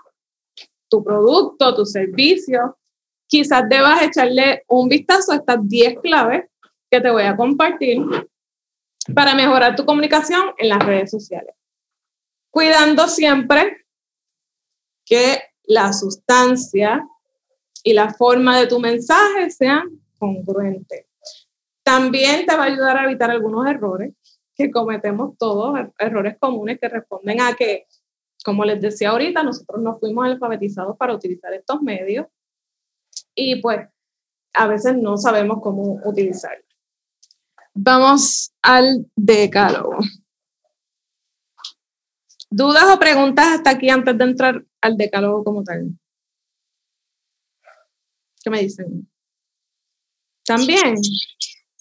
[0.89, 2.79] tu producto, tu servicio,
[3.27, 6.45] quizás debas echarle un vistazo a estas 10 claves
[6.91, 8.03] que te voy a compartir
[9.15, 11.55] para mejorar tu comunicación en las redes sociales.
[12.51, 13.85] Cuidando siempre
[15.05, 17.07] que la sustancia
[17.83, 21.07] y la forma de tu mensaje sean congruentes.
[21.83, 24.15] También te va a ayudar a evitar algunos errores
[24.57, 27.87] que cometemos todos, er- errores comunes que responden a que,
[28.45, 32.27] como les decía ahorita, nosotros no fuimos alfabetizados para utilizar estos medios
[33.35, 33.81] y pues
[34.55, 36.65] a veces no sabemos cómo utilizarlos.
[37.75, 39.97] Vamos al decálogo.
[42.57, 45.89] ¿Dudas o preguntas hasta aquí antes de entrar al decálogo como tal?
[48.45, 49.11] ¿Qué me dicen?
[50.47, 50.95] ¿También?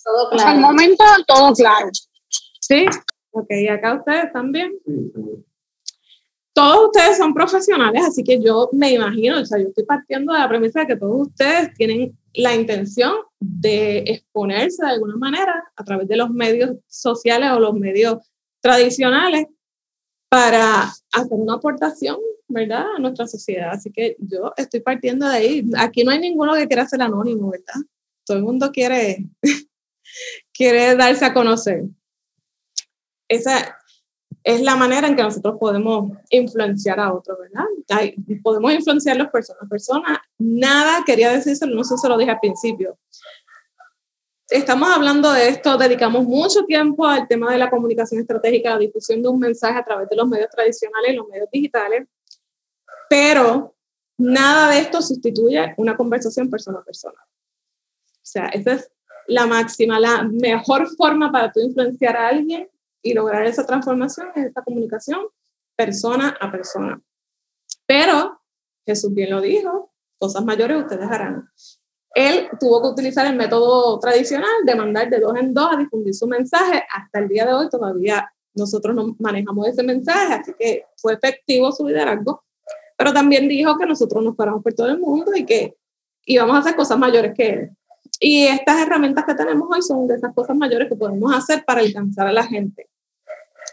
[0.03, 0.59] Todo Hasta el claro.
[0.59, 1.89] momento, todo claro.
[2.59, 2.85] ¿Sí?
[3.29, 4.73] Ok, ¿y acá ustedes también?
[6.53, 10.39] Todos ustedes son profesionales, así que yo me imagino, o sea, yo estoy partiendo de
[10.39, 15.83] la premisa de que todos ustedes tienen la intención de exponerse de alguna manera a
[15.83, 18.27] través de los medios sociales o los medios
[18.59, 19.45] tradicionales
[20.33, 22.17] para hacer una aportación,
[22.47, 23.69] ¿verdad?, a nuestra sociedad.
[23.71, 25.63] Así que yo estoy partiendo de ahí.
[25.77, 27.75] Aquí no hay ninguno que quiera ser anónimo, ¿verdad?
[28.25, 29.27] Todo el mundo quiere,
[30.51, 31.83] quiere darse a conocer.
[33.29, 33.77] Esa
[34.43, 37.65] es la manera en que nosotros podemos influenciar a otros, ¿verdad?
[37.89, 40.23] Hay- podemos influenciarlos persona a persona.
[40.39, 42.97] Nada quería decírselo, no sé si se lo dije al principio.
[44.53, 49.21] Estamos hablando de esto, dedicamos mucho tiempo al tema de la comunicación estratégica, la difusión
[49.23, 52.07] de un mensaje a través de los medios tradicionales y los medios digitales,
[53.09, 53.75] pero
[54.17, 57.19] nada de esto sustituye una conversación persona a persona.
[57.19, 58.91] O sea, esa es
[59.27, 62.69] la máxima, la mejor forma para tú influenciar a alguien
[63.01, 65.21] y lograr esa transformación es esta comunicación
[65.75, 67.01] persona a persona.
[67.87, 68.39] Pero
[68.85, 71.49] Jesús bien lo dijo, cosas mayores ustedes harán.
[72.13, 76.13] Él tuvo que utilizar el método tradicional de mandar de dos en dos a difundir
[76.13, 76.83] su mensaje.
[76.93, 81.71] Hasta el día de hoy todavía nosotros no manejamos ese mensaje, así que fue efectivo
[81.71, 82.43] su liderazgo.
[82.97, 85.75] Pero también dijo que nosotros nos paramos por todo el mundo y que
[86.25, 87.71] íbamos a hacer cosas mayores que él.
[88.19, 91.81] Y estas herramientas que tenemos hoy son de esas cosas mayores que podemos hacer para
[91.81, 92.87] alcanzar a la gente.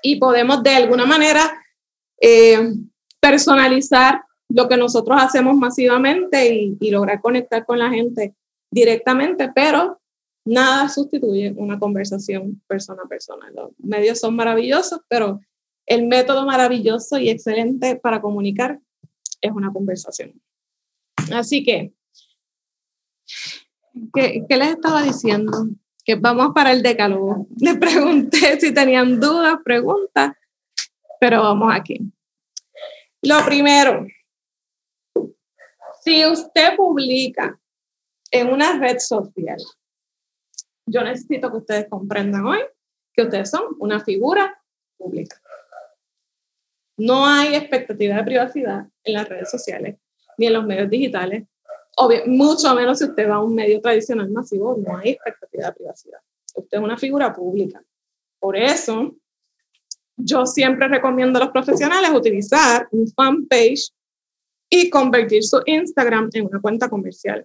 [0.02, 1.52] Y podemos de alguna manera
[2.20, 2.72] eh,
[3.20, 8.34] personalizar lo que nosotros hacemos masivamente y, lograr conectar con la gente
[8.70, 10.00] directamente, pero
[10.44, 13.50] nada sustituye una conversación persona a persona.
[13.50, 15.40] Los medios son maravillosos, pero
[15.86, 18.80] el método maravilloso y excelente para comunicar
[19.40, 20.40] es una conversación.
[21.32, 21.92] Así que,
[24.12, 25.52] ¿qué, qué les estaba diciendo?
[26.04, 27.46] Que vamos para el decálogo.
[27.58, 30.32] Les pregunté si tenían dudas, preguntas,
[31.20, 32.00] pero vamos aquí.
[33.22, 34.06] Lo primero,
[36.00, 37.58] si usted publica
[38.30, 39.58] en una red social,
[40.86, 42.60] yo necesito que ustedes comprendan hoy
[43.12, 44.62] que ustedes son una figura
[44.96, 45.40] pública.
[46.96, 49.96] No hay expectativa de privacidad en las redes sociales
[50.36, 51.46] ni en los medios digitales.
[51.96, 55.72] Obvio, mucho menos si usted va a un medio tradicional masivo, no hay expectativa de
[55.72, 56.20] privacidad.
[56.54, 57.82] Usted es una figura pública.
[58.38, 59.14] Por eso,
[60.16, 63.92] yo siempre recomiendo a los profesionales utilizar un fanpage
[64.70, 67.44] y convertir su Instagram en una cuenta comercial.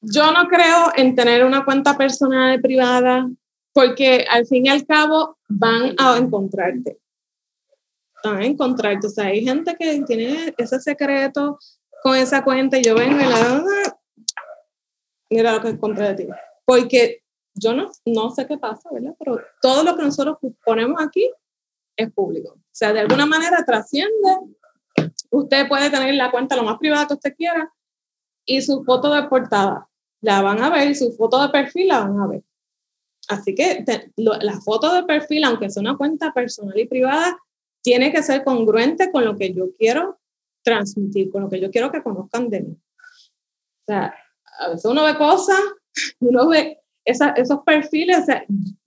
[0.00, 3.28] Yo no creo en tener una cuenta personal privada
[3.72, 6.98] porque al fin y al cabo van a encontrarte.
[8.22, 9.08] Van a encontrarte.
[9.08, 11.58] O sea, hay gente que tiene ese secreto
[12.02, 13.64] con esa cuenta y yo vengo y la...
[15.30, 16.28] Mira lo que encontré de ti.
[16.64, 17.22] Porque
[17.54, 19.14] yo no, no sé qué pasa, ¿verdad?
[19.18, 21.28] Pero todo lo que nosotros ponemos aquí
[21.96, 22.52] es público.
[22.52, 24.38] O sea, de alguna manera trasciende
[25.30, 27.72] Usted puede tener la cuenta lo más privada que usted quiera
[28.46, 29.88] y su foto de portada
[30.20, 32.42] la van a ver y su foto de perfil la van a ver.
[33.28, 33.84] Así que
[34.16, 37.38] la foto de perfil, aunque sea una cuenta personal y privada,
[37.82, 40.18] tiene que ser congruente con lo que yo quiero
[40.62, 42.72] transmitir, con lo que yo quiero que conozcan de mí.
[42.72, 44.14] O sea,
[44.58, 45.60] a veces uno ve cosas,
[46.20, 48.44] uno ve esos perfiles, o sea,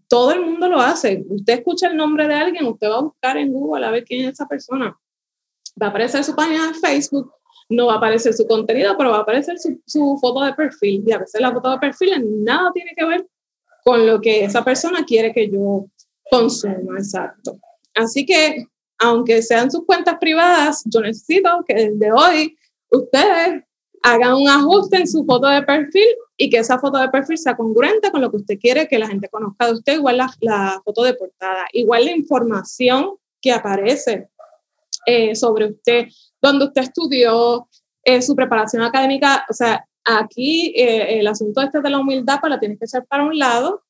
[0.07, 1.23] todo el mundo lo hace.
[1.29, 4.25] Usted escucha el nombre de alguien, usted va a buscar en Google a ver quién
[4.25, 4.99] es esa persona
[5.82, 7.32] va a aparecer su página de Facebook,
[7.69, 11.03] no va a aparecer su contenido, pero va a aparecer su, foto de perfil.
[11.05, 13.28] Y a veces la foto de perfil nada tiene que ver
[13.84, 15.86] con lo que esa persona quiere que yo
[16.30, 17.59] consuma, exacto.
[17.95, 18.65] Así que,
[18.99, 22.57] aunque sean sus cuentas privadas, yo necesito que desde hoy
[22.89, 23.63] ustedes
[24.03, 26.07] hagan un ajuste en su foto de perfil
[26.38, 29.07] y que esa foto de perfil sea congruente con lo que usted quiere que la
[29.07, 34.30] gente conozca de usted, igual la, la foto de portada, igual la información que aparece
[35.06, 36.08] eh, sobre usted,
[36.41, 37.68] dónde usted estudió,
[38.04, 39.45] eh, su preparación académica.
[39.49, 43.06] O sea, aquí eh, el asunto este de la humildad, pues la tienes que echar
[43.06, 43.84] para un lado,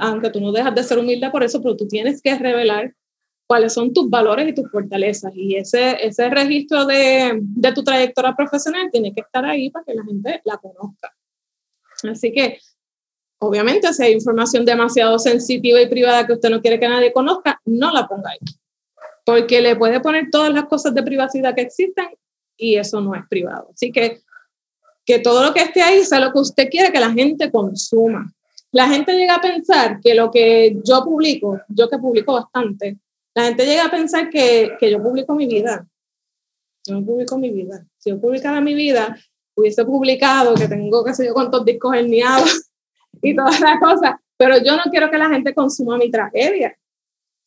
[0.00, 2.94] aunque tú no dejas de ser humilde por eso, pero tú tienes que revelar
[3.46, 5.32] cuáles son tus valores y tus fortalezas.
[5.34, 9.94] Y ese, ese registro de, de tu trayectoria profesional tiene que estar ahí para que
[9.94, 11.14] la gente la conozca.
[12.10, 12.58] Así que,
[13.38, 17.60] obviamente, si hay información demasiado sensitiva y privada que usted no quiere que nadie conozca,
[17.64, 18.38] no la ponga ahí
[19.26, 22.06] porque le puede poner todas las cosas de privacidad que existen
[22.56, 23.70] y eso no es privado.
[23.74, 24.20] Así que
[25.04, 28.32] que todo lo que esté ahí sea lo que usted quiere que la gente consuma.
[28.72, 32.98] La gente llega a pensar que lo que yo publico, yo que publico bastante,
[33.34, 35.86] la gente llega a pensar que, que yo publico mi vida.
[36.86, 37.84] Yo no publico mi vida.
[37.98, 39.16] Si yo publicara mi vida,
[39.54, 42.70] hubiese publicado que tengo, qué sé yo, cuántos discos herniados
[43.22, 46.76] y todas las cosas, pero yo no quiero que la gente consuma mi tragedia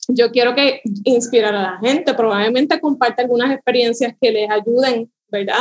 [0.10, 5.55] yo quiero que inspirar a la gente, probablemente comparte algunas experiencias que les ayuden, ¿verdad?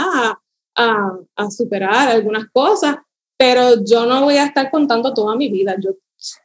[0.75, 2.97] A, a, superar algunas cosas,
[3.37, 5.77] pero yo no voy a estar contando toda mi vida.
[5.81, 5.91] Yo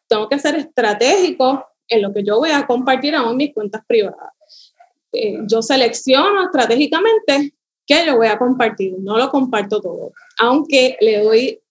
[0.07, 4.33] tengo que ser estratégico en lo que yo voy a compartir en mis cuentas privadas.
[5.11, 7.53] Eh, yo selecciono estratégicamente
[7.85, 11.61] qué yo voy a compartir, no lo comparto todo, aunque le doy,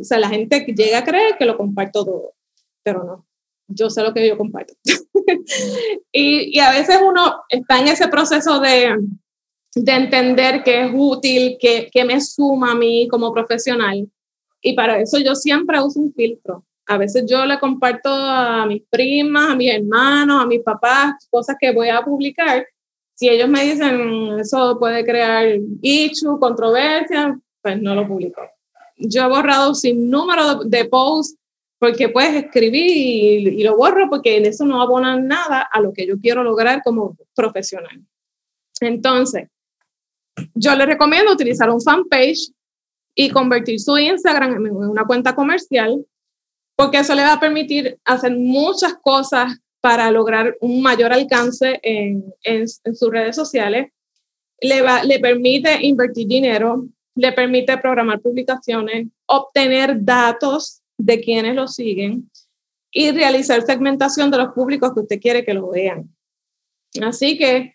[0.00, 2.34] o sea, la gente llega a creer que lo comparto todo,
[2.82, 3.26] pero no
[3.74, 4.74] yo sé lo que yo comparto.
[6.12, 8.96] y, y, a veces uno está en ese proceso de,
[9.74, 14.08] de entender que es útil, que, que, me suma a mí como profesional.
[14.60, 16.64] Y para eso yo siempre uso un filtro.
[16.86, 21.56] A veces yo le comparto a mis primas, a mis hermanos, a mis papás, cosas
[21.58, 22.66] que voy a publicar.
[23.14, 25.46] Si ellos me dicen eso puede crear
[25.80, 28.42] issue, controversia, pues no lo publico.
[28.96, 31.38] Yo he borrado sin número de posts
[31.82, 35.92] porque puedes escribir y, y, lo borro porque en eso no abona nada a lo
[35.92, 38.00] que yo quiero lograr como profesional.
[38.80, 39.48] Entonces,
[40.54, 42.52] yo le recomiendo utilizar un fanpage
[43.16, 46.06] y convertir su Instagram en una cuenta comercial,
[46.76, 52.32] porque eso le va a permitir hacer muchas cosas para lograr un mayor alcance en,
[52.44, 53.90] en, en sus redes sociales.
[54.60, 61.68] Le, va, le permite invertir dinero, le permite programar publicaciones, obtener datos de quienes lo
[61.68, 62.30] siguen
[62.90, 66.14] y realizar segmentación de los públicos que usted quiere que lo vean.
[67.02, 67.74] Así que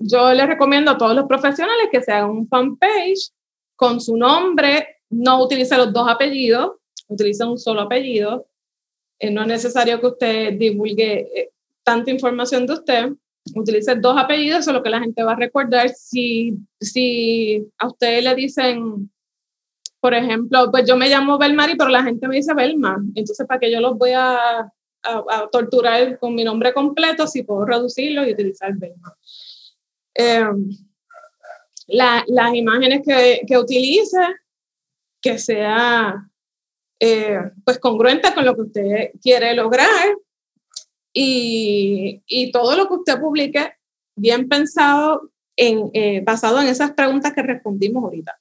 [0.00, 3.30] yo les recomiendo a todos los profesionales que se hagan un fanpage
[3.76, 6.72] con su nombre, no utilice los dos apellidos,
[7.08, 8.48] utilice un solo apellido.
[9.18, 11.50] Eh, no es necesario que usted divulgue eh,
[11.84, 13.12] tanta información de usted.
[13.54, 15.88] Utilice dos apellidos, eso es lo que la gente va a recordar.
[15.90, 19.10] Si, si a usted le dicen,
[20.00, 23.02] por ejemplo, pues yo me llamo Belmari, pero la gente me dice Belma.
[23.14, 24.70] Entonces, ¿para qué yo los voy a, a,
[25.02, 29.16] a torturar con mi nombre completo si puedo reducirlo y utilizar Belma?
[30.14, 30.44] Eh,
[31.88, 34.20] la, las imágenes que, que, utilice,
[35.20, 36.28] que sea
[37.00, 40.16] eh, pues congruente con lo que usted quiere lograr
[41.12, 43.72] y, y todo lo que usted publique
[44.16, 48.38] bien pensado, en, eh, basado en esas preguntas que respondimos ahorita.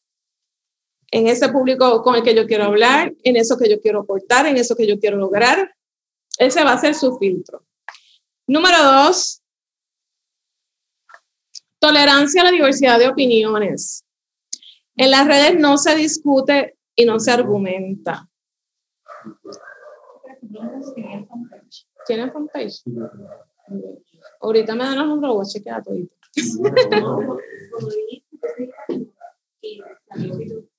[1.12, 4.46] En ese público con el que yo quiero hablar, en eso que yo quiero aportar,
[4.46, 5.74] en eso que yo quiero lograr.
[6.38, 7.64] Ese va a ser su filtro.
[8.46, 9.42] Número dos,
[11.80, 14.04] Tolerancia a la diversidad de opiniones.
[14.96, 18.28] En las redes no se discute y no se argumenta.
[22.08, 22.82] ¿Tienen fanpage?
[24.42, 25.84] Ahorita me dan los números, voy a chequear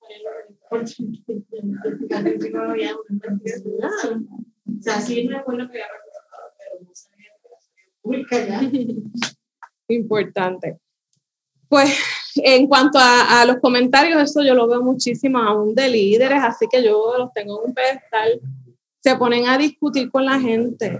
[9.87, 10.79] Importante.
[11.67, 11.97] Pues
[12.35, 16.65] en cuanto a, a, los comentarios, eso yo lo veo muchísimo aún de líderes, así
[16.71, 18.39] que yo los tengo en un pedestal.
[19.01, 20.99] Se ponen a discutir con la gente.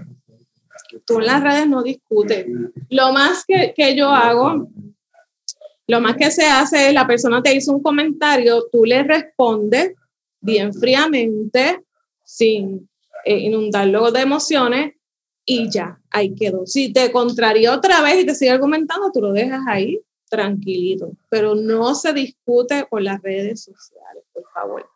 [1.04, 2.46] Tú en las redes no discutes.
[2.88, 4.68] Lo más que, que yo hago,
[5.90, 9.94] lo más que se hace es la persona te hizo un comentario, tú le respondes
[10.40, 11.84] bien fríamente,
[12.24, 12.88] sin
[13.24, 14.94] eh, inundarlo de emociones,
[15.44, 16.64] y ya, ahí quedó.
[16.64, 21.56] Si te contraría otra vez y te sigue argumentando, tú lo dejas ahí tranquilito, pero
[21.56, 24.88] no se discute por las redes sociales, por favor.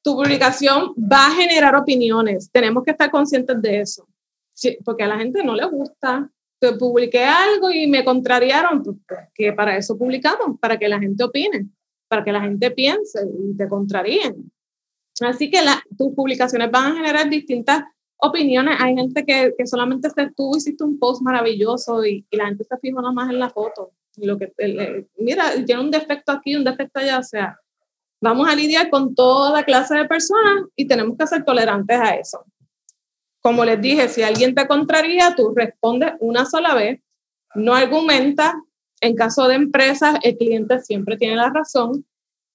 [0.00, 4.08] Tu publicación va a generar opiniones, tenemos que estar conscientes de eso,
[4.54, 6.30] sí, porque a la gente no le gusta.
[6.78, 11.24] Publiqué algo y me contrariaron, pues, pues, que para eso publicamos, para que la gente
[11.24, 11.68] opine,
[12.08, 14.50] para que la gente piense y te contraríen.
[15.20, 17.84] Así que la, tus publicaciones van a generar distintas
[18.18, 18.76] opiniones.
[18.80, 22.64] Hay gente que, que solamente se, tú hiciste un post maravilloso y, y la gente
[22.64, 24.52] se fija nada más en la foto lo que,
[25.18, 27.58] mira, tiene un defecto aquí, un defecto allá, o sea,
[28.20, 32.44] vamos a lidiar con toda clase de personas y tenemos que ser tolerantes a eso.
[33.46, 37.00] Como les dije, si alguien te contraría, tú respondes una sola vez,
[37.54, 38.60] no argumenta.
[39.00, 42.04] En caso de empresas, el cliente siempre tiene la razón.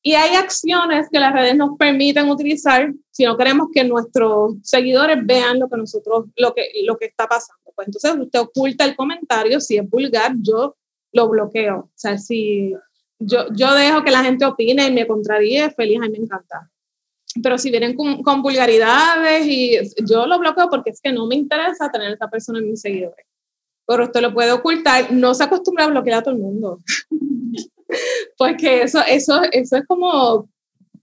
[0.01, 5.25] Y hay acciones que las redes nos permiten utilizar si no queremos que nuestros seguidores
[5.25, 7.71] vean lo que nosotros, lo que, lo que está pasando.
[7.73, 10.75] Pues entonces usted oculta el comentario, si es vulgar, yo
[11.13, 11.77] lo bloqueo.
[11.77, 12.73] O sea, si
[13.17, 16.70] yo, yo dejo que la gente opine y me contraríe, feliz, a mí me encanta.
[17.41, 21.35] Pero si vienen con, con, vulgaridades y yo lo bloqueo porque es que no me
[21.35, 23.25] interesa tener a esa persona en mis seguidores.
[23.87, 26.79] Pero usted lo puede ocultar, no se acostumbra a bloquear a todo el mundo.
[28.37, 30.49] porque eso, eso, eso es como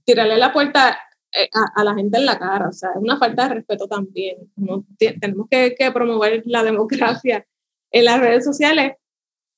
[0.04, 0.98] tirarle la puerta
[1.32, 3.86] eh, a, a, la gente en la cara, o sea, es una falta de respeto
[3.86, 4.38] también.
[4.56, 4.84] ¿no?
[4.98, 7.46] Tenemos que, que promover la democracia
[7.90, 8.94] en las redes sociales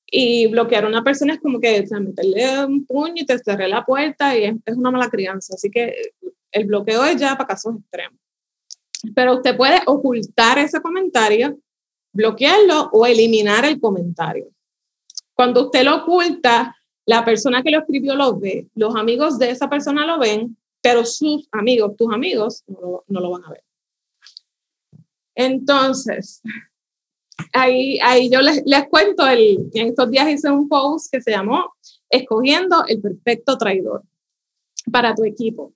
[0.05, 3.39] y bloquear a una persona es como que o sea, meterle un puño y te
[3.39, 5.55] cerré la puerta y es, es, una mala crianza.
[5.55, 5.95] Así que
[6.51, 8.19] el bloqueo es ya para casos extremos.
[9.15, 11.57] Pero usted puede ocultar ese comentario,
[12.13, 14.49] bloquearlo o eliminar el comentario.
[15.33, 16.75] Cuando usted lo oculta,
[17.05, 21.05] la persona que lo escribió lo ve, los amigos de esa persona lo ven, pero
[21.05, 23.63] sus amigos, tus amigos, no lo, no lo van a ver.
[25.35, 26.41] Entonces,
[27.53, 31.31] ahí, ahí yo les, les cuento, el, en estos días hice un post que se
[31.31, 31.73] llamó
[32.09, 34.03] Escogiendo el perfecto traidor
[34.91, 35.73] para tu equipo.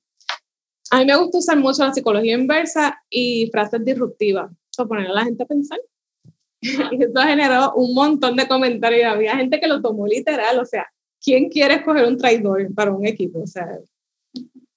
[0.91, 5.13] A mí me gusta usar mucho la psicología inversa y frases disruptivas para poner a
[5.13, 5.79] la gente a pensar.
[6.61, 9.13] Y eso generó un montón de comentarios.
[9.13, 10.87] Había gente que lo tomó literal, o sea,
[11.21, 13.41] ¿quién quiere escoger un traidor para un equipo?
[13.41, 13.67] O sea,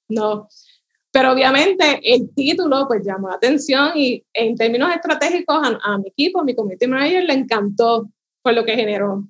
[0.08, 0.48] no.
[1.10, 6.08] Pero obviamente el título pues llamó la atención y en términos estratégicos a, a mi
[6.08, 8.10] equipo, a mi community manager le encantó
[8.42, 9.24] por lo que generó.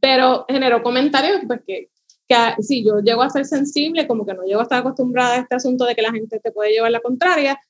[0.00, 1.90] Pero generó comentarios pues que,
[2.32, 5.38] que si yo llego a ser sensible, como que no llego a estar acostumbrada a
[5.38, 7.60] este asunto de que la gente te puede llevar la contraria,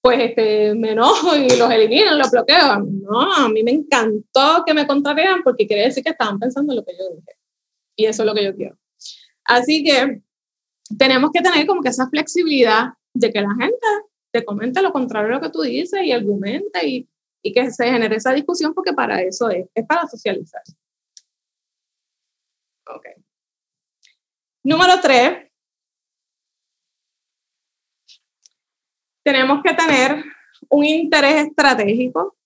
[0.00, 2.78] pues este, me enojo y los eliminan, los bloqueo.
[2.78, 6.78] No, a mí me encantó que me contrarieran porque quiere decir que estaban pensando en
[6.78, 7.32] lo que yo dije.
[7.96, 8.76] Y eso es lo que yo quiero.
[9.44, 10.22] Así que
[10.96, 13.86] tenemos que tener como que esa flexibilidad de que la gente
[14.30, 17.08] te comente lo contrario a lo que tú dices y argumente y,
[17.42, 20.62] y que se genere esa discusión porque para eso es, es para socializar.
[22.86, 23.25] Ok.
[24.66, 25.48] Número tres,
[29.24, 30.24] tenemos que tener
[30.68, 32.36] un interés estratégico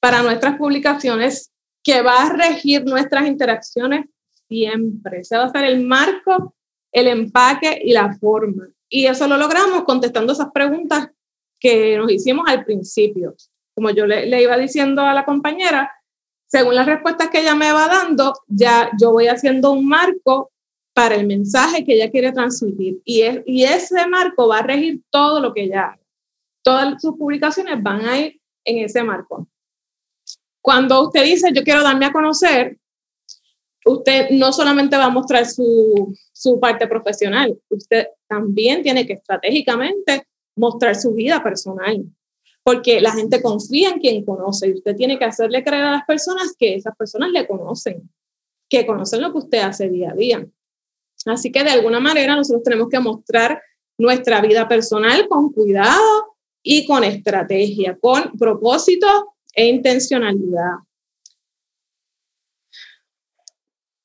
[0.00, 1.50] para nuestras publicaciones
[1.82, 4.06] que va a regir nuestras interacciones
[4.46, 5.22] siempre.
[5.22, 6.54] Ese va a ser el marco,
[6.92, 8.68] el empaque y la forma.
[8.88, 11.08] Y eso lo logramos contestando esas preguntas
[11.58, 13.34] que nos hicimos al principio.
[13.74, 15.90] Como yo le, le, iba diciendo a la compañera,
[16.46, 20.52] según las respuestas que ella me va dando, ya yo voy haciendo un marco
[20.98, 23.00] para el mensaje que ella quiere transmitir.
[23.04, 26.00] Y, es, y ese marco va a regir todo lo que ella haga.
[26.60, 29.46] Todas sus publicaciones van a ir en ese marco.
[30.60, 32.78] Cuando usted dice, yo quiero darme a conocer,
[33.86, 40.26] usted no solamente va a mostrar su, su parte profesional, usted también tiene que estratégicamente
[40.56, 42.06] mostrar su vida personal,
[42.64, 46.04] porque la gente confía en quien conoce y usted tiene que hacerle creer a las
[46.06, 48.10] personas que esas personas le conocen,
[48.68, 50.44] que conocen lo que usted hace día a día.
[51.26, 53.60] Así que de alguna manera nosotros tenemos que mostrar
[53.98, 60.78] nuestra vida personal con cuidado y con estrategia, con propósito e intencionalidad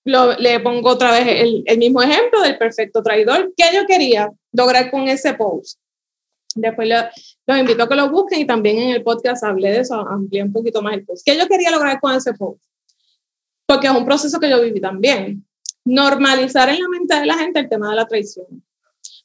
[0.06, 3.54] le pongo otra vez el, el, mismo ejemplo del perfecto traidor.
[3.56, 5.80] ¿Qué yo quería lograr con ese post?
[6.56, 6.88] Después
[7.48, 10.44] los invito a que lo busquen y también en el podcast hablé de eso, amplié
[10.44, 11.26] un poquito más el post.
[11.26, 12.62] ¿Qué yo quería lograr con ese post?
[13.66, 15.46] Porque es un proceso que yo viví también.
[15.86, 18.64] Normalizar en la mente de la gente el tema de la traición.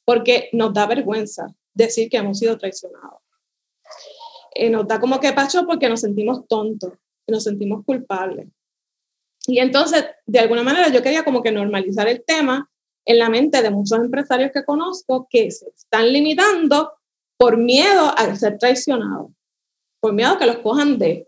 [0.05, 3.21] Porque nos da vergüenza decir que hemos sido traicionados.
[4.55, 6.93] Eh, nos da como que pacho porque nos sentimos tontos,
[7.27, 8.49] nos sentimos culpables.
[9.47, 12.69] Y entonces, de alguna manera, yo quería como que normalizar el tema
[13.05, 16.93] en la mente de muchos empresarios que conozco que se están limitando
[17.39, 19.31] por miedo a ser traicionados,
[20.01, 21.28] por miedo a que los cojan de.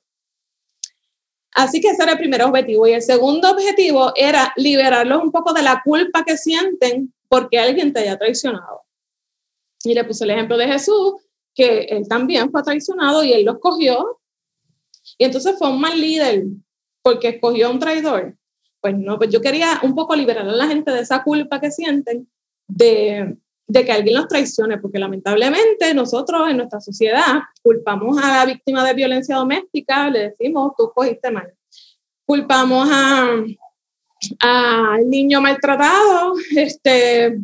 [1.52, 2.86] Así que ese era el primer objetivo.
[2.86, 7.92] Y el segundo objetivo era liberarlos un poco de la culpa que sienten porque alguien
[7.92, 8.82] te haya traicionado.
[9.84, 11.14] Y le puse el ejemplo de Jesús,
[11.54, 14.20] que él también fue traicionado y él los cogió.
[15.18, 16.44] Y entonces fue un mal líder,
[17.02, 18.36] porque escogió a un traidor.
[18.80, 21.70] Pues no, pues yo quería un poco liberar a la gente de esa culpa que
[21.70, 22.28] sienten
[22.66, 23.36] de,
[23.70, 28.84] de que alguien los traicione, porque lamentablemente nosotros en nuestra sociedad culpamos a la víctima
[28.84, 31.52] de violencia doméstica, le decimos, tú cogiste mal.
[32.26, 33.30] Culpamos a
[34.40, 37.38] al niño maltratado, este,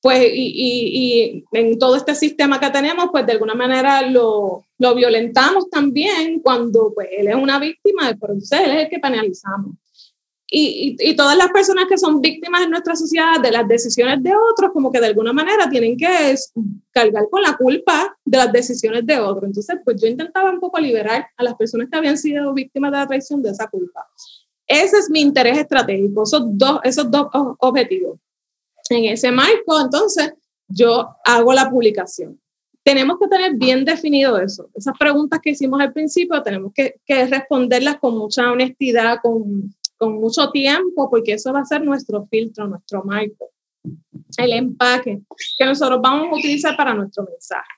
[0.00, 4.64] pues, y, y, y, en todo este sistema que tenemos, pues de alguna manera lo,
[4.78, 9.74] lo violentamos también cuando pues él es una víctima, pero él es el que penalizamos.
[10.50, 14.32] Y, y, todas las personas que son víctimas en nuestra sociedad de las decisiones de
[14.34, 16.34] otros, como que de alguna manera tienen que
[16.90, 19.44] cargar con la culpa de las decisiones de otros.
[19.44, 22.96] Entonces, pues yo intentaba un poco liberar a las personas que habían sido víctimas de
[22.96, 24.06] la traición de esa culpa.
[24.66, 27.26] Ese es mi interés estratégico, esos dos, esos dos
[27.58, 28.18] objetivos.
[28.88, 30.32] En ese marco, entonces,
[30.66, 32.40] yo hago la publicación.
[32.82, 34.70] Tenemos que tener bien definido eso.
[34.74, 40.20] Esas preguntas que hicimos al principio, tenemos que, que responderlas con mucha honestidad, con, con
[40.20, 43.50] mucho tiempo, porque eso va a ser nuestro filtro, nuestro marco,
[44.36, 45.20] el empaque
[45.58, 47.68] que nosotros vamos a utilizar para nuestro mensaje.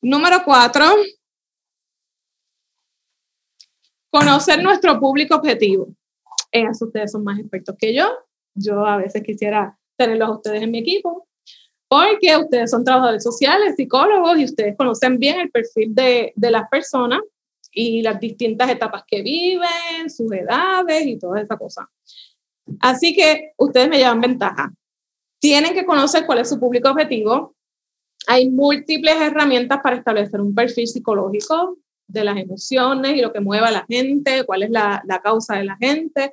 [0.00, 0.84] Número cuatro,
[4.10, 5.88] conocer nuestro público objetivo.
[6.50, 8.08] En ustedes son más expertos que yo.
[8.54, 11.28] Yo a veces quisiera tenerlos a ustedes en mi equipo,
[11.88, 16.68] porque ustedes son trabajadores sociales, psicólogos, y ustedes conocen bien el perfil de, de las
[16.70, 17.20] personas
[17.78, 21.84] y las distintas etapas que viven, sus edades y todas esas cosas.
[22.80, 24.72] Así que ustedes me llevan ventaja.
[25.38, 27.54] Tienen que conocer cuál es su público objetivo.
[28.26, 31.76] Hay múltiples herramientas para establecer un perfil psicológico
[32.08, 35.56] de las emociones y lo que mueve a la gente, cuál es la, la causa
[35.56, 36.32] de la gente,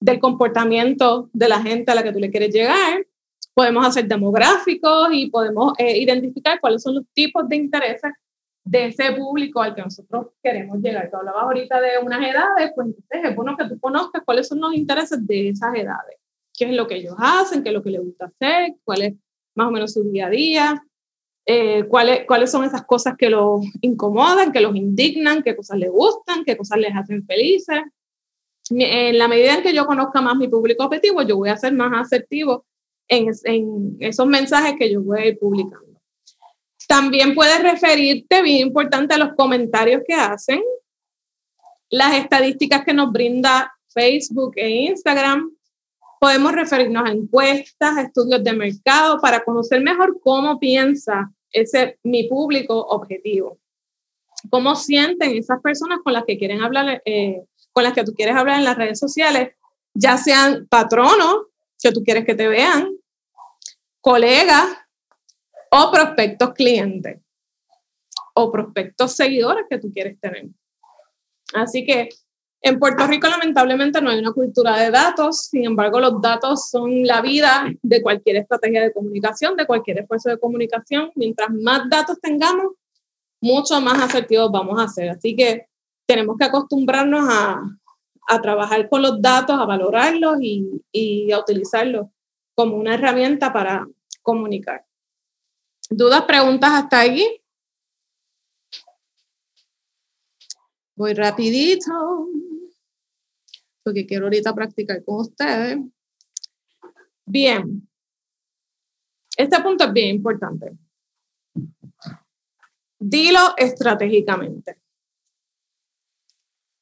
[0.00, 3.06] del comportamiento de la gente a la que tú le quieres llegar.
[3.52, 8.12] podemos hacer demográficos y podemos eh, identificar cuáles son los tipos de intereses
[8.70, 11.10] de ese público al que nosotros queremos llegar.
[11.10, 14.60] Tú hablabas ahorita de unas edades, pues entonces es bueno que tú conozcas cuáles son
[14.60, 16.18] los intereses de esas edades,
[16.56, 19.14] qué es lo que ellos hacen, qué es lo que les gusta hacer, cuál es
[19.56, 20.84] más o menos su día a día,
[21.46, 25.90] eh, cuáles, cuáles son esas cosas que los incomodan, que los indignan, qué cosas les
[25.90, 27.80] gustan, qué cosas les hacen felices.
[28.70, 31.72] En la medida en que yo conozca más mi público objetivo, yo voy a ser
[31.72, 32.64] más asertivo
[33.08, 35.89] en, en esos mensajes que yo voy a ir publicando.
[36.90, 40.60] También puedes referirte, bien importante, a los comentarios que hacen,
[41.88, 45.52] las estadísticas que nos brinda Facebook e Instagram.
[46.18, 52.74] Podemos referirnos a encuestas, estudios de mercado para conocer mejor cómo piensa ese mi público
[52.74, 53.60] objetivo.
[54.50, 58.34] Cómo sienten esas personas con las que quieren hablar, eh, con las que tú quieres
[58.34, 59.54] hablar en las redes sociales,
[59.94, 61.46] ya sean patronos
[61.80, 62.96] que tú quieres que te vean,
[64.00, 64.79] colegas
[65.70, 67.20] o prospectos clientes
[68.34, 70.48] o prospectos seguidores que tú quieres tener.
[71.54, 72.08] Así que
[72.62, 77.06] en Puerto Rico lamentablemente no hay una cultura de datos, sin embargo los datos son
[77.06, 81.10] la vida de cualquier estrategia de comunicación, de cualquier esfuerzo de comunicación.
[81.14, 82.74] Mientras más datos tengamos,
[83.40, 85.08] mucho más asertivos vamos a ser.
[85.08, 85.66] Así que
[86.06, 87.62] tenemos que acostumbrarnos a,
[88.28, 92.08] a trabajar con los datos, a valorarlos y, y a utilizarlos
[92.54, 93.88] como una herramienta para
[94.22, 94.84] comunicar.
[95.92, 97.42] ¿Dudas, preguntas hasta aquí?
[100.94, 102.28] Voy rapidito,
[103.82, 105.78] porque quiero ahorita practicar con ustedes.
[107.26, 107.88] Bien.
[109.36, 110.78] Este punto es bien importante.
[112.96, 114.78] Dilo estratégicamente.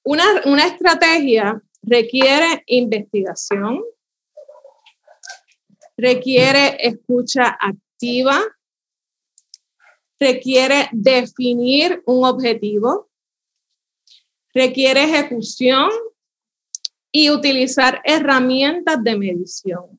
[0.05, 3.83] Una, una estrategia requiere investigación,
[5.97, 8.43] requiere escucha activa,
[10.19, 13.09] requiere definir un objetivo,
[14.53, 15.91] requiere ejecución
[17.13, 19.99] y utilizar herramientas de medición.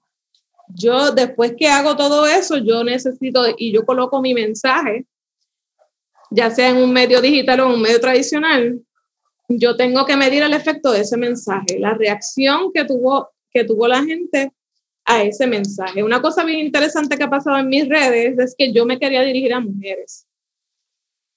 [0.68, 5.06] Yo después que hago todo eso, yo necesito y yo coloco mi mensaje,
[6.30, 8.80] ya sea en un medio digital o en un medio tradicional,
[9.48, 13.88] yo tengo que medir el efecto de ese mensaje, la reacción que tuvo, que tuvo
[13.88, 14.52] la gente
[15.10, 16.04] a ese mensaje.
[16.04, 19.24] Una cosa bien interesante que ha pasado en mis redes es que yo me quería
[19.24, 20.28] dirigir a mujeres.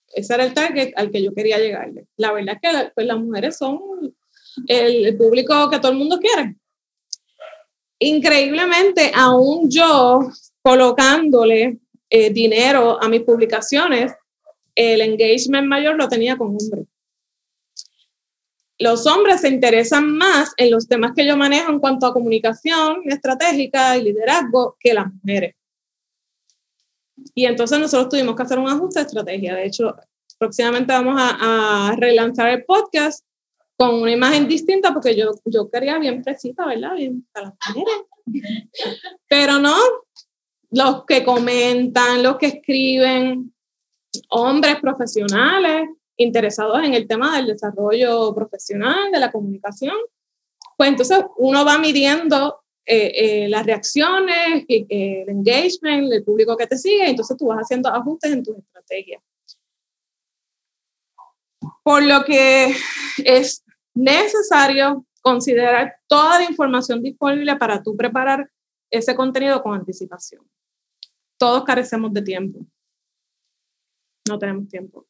[0.08, 2.04] Ese era el target al que yo quería llegarle.
[2.18, 3.80] La verdad es que pues, las mujeres son
[4.66, 6.54] el, público que todo el mundo quiere.
[7.98, 10.20] Increíblemente, aún yo
[10.60, 11.78] colocándole
[12.10, 14.12] eh, dinero a mis publicaciones,
[14.74, 16.91] el engagement mayor lo tenía con hombres
[18.78, 23.02] los hombres se interesan más en los temas que yo manejo en cuanto a comunicación
[23.06, 25.54] estratégica y liderazgo que las mujeres.
[27.34, 29.54] Y entonces nosotros tuvimos que hacer un ajuste de estrategia.
[29.54, 29.94] De hecho,
[30.38, 33.24] próximamente vamos a, relanzar el podcast
[33.76, 36.94] con una imagen distinta porque yo, yo quería bien precisa, ¿verdad?
[36.96, 38.06] Bien para las mujeres.
[39.28, 39.76] Pero no,
[40.70, 43.54] los que comentan, los que escriben,
[44.28, 49.94] hombres profesionales, interesados en el tema del desarrollo profesional, de la comunicación,
[50.76, 56.76] pues entonces uno va midiendo eh, eh, las reacciones, el engagement, el público que te
[56.76, 59.22] sigue, entonces tú vas haciendo ajustes en tus estrategias.
[61.82, 62.74] Por lo que
[63.24, 68.50] es necesario considerar toda la información disponible para tú preparar
[68.90, 70.44] ese contenido con anticipación.
[71.38, 72.60] Todos carecemos de tiempo.
[74.28, 75.06] No tenemos tiempo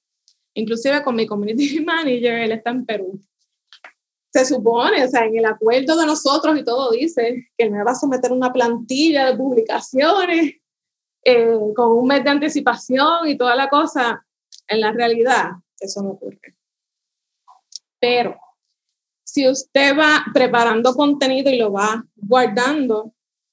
[0.54, 3.20] inclusive con mi community manager, él está en Perú.
[4.32, 7.92] Se supone, o sea, en el acuerdo de nosotros y todo dice que me va
[7.92, 10.54] a someter una plantilla de publicaciones
[11.24, 14.24] eh, con un mes de anticipación y toda la cosa.
[14.66, 16.56] En la realidad, eso no ocurre.
[18.00, 18.38] Pero
[19.22, 23.12] si usted va preparando contenido y lo va guardando,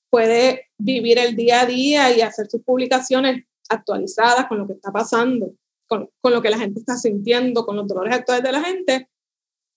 [0.10, 4.92] puede vivir el día a día y hacer sus publicaciones actualizadas con lo que está
[4.92, 5.54] pasando
[5.90, 9.10] con, con, lo que la gente está sintiendo, con los dolores actuales de la gente,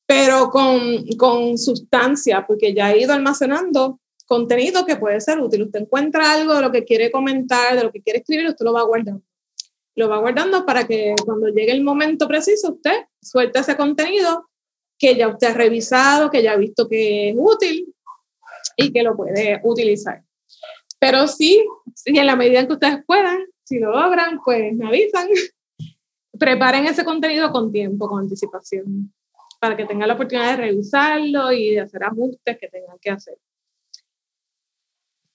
[0.07, 5.63] pero con, con sustancia, porque ya ha ido almacenando contenido que puede ser útil.
[5.63, 8.73] Usted encuentra algo de lo que quiere comentar, de lo que quiere escribir, usted lo
[8.73, 9.23] va guardando.
[9.95, 14.49] Lo va guardando para que cuando llegue el momento preciso, usted suelte ese contenido
[14.99, 17.95] que ya usted ha revisado, que ya ha visto que es útil
[18.77, 20.23] y que lo puede utilizar.
[20.99, 24.87] Pero sí, sí en la medida en que ustedes puedan, si lo logran, pues me
[24.87, 25.29] avisan
[26.39, 29.13] preparen ese contenido con tiempo, con anticipación,
[29.61, 33.39] para que tengan la oportunidad de revisarlo y de hacer ajustes que tengan que hacer.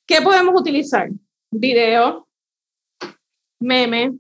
[0.06, 1.10] ¿Qué podemos utilizar?
[1.52, 2.28] video,
[3.60, 4.18] meme.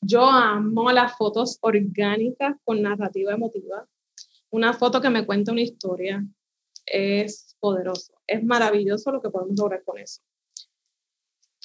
[0.00, 3.88] Yo amo las fotos orgánicas con narrativa emotiva.
[4.50, 6.24] Una foto que me cuenta una historia
[6.84, 8.14] es poderoso.
[8.26, 10.22] Es maravilloso lo que podemos lograr con eso.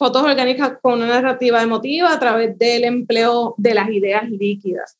[0.01, 4.97] Fotos orgánicas con una narrativa emotiva a través del empleo de las ideas líquidas.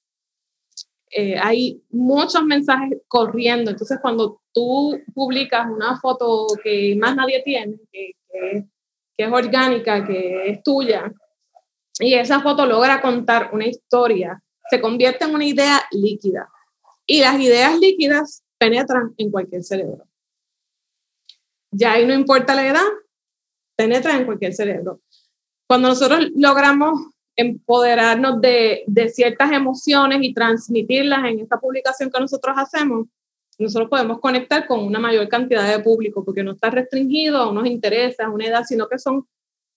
[1.10, 3.72] Eh, hay muchos mensajes corriendo.
[3.72, 8.68] Entonces, cuando tú publicas una foto que más nadie tiene, que, que,
[9.18, 11.12] es orgánica, que es tuya,
[11.99, 14.39] y esa foto logra contar una historia,
[14.70, 16.47] se convierte en una idea líquida.
[17.08, 20.06] Y las ideas líquidas penetran en cualquier cerebro.
[21.72, 22.88] Ya ahí no importa la edad,
[23.82, 25.02] penetran en cualquier cerebro.
[25.68, 32.54] Cuando nosotros logramos empoderarnos de, de, ciertas emociones y transmitirlas en esta publicación que nosotros
[32.58, 33.08] hacemos,
[33.58, 37.66] nosotros podemos conectar con una mayor cantidad de público, porque no está restringido a unos
[37.66, 39.26] intereses, a una edad, sino que son,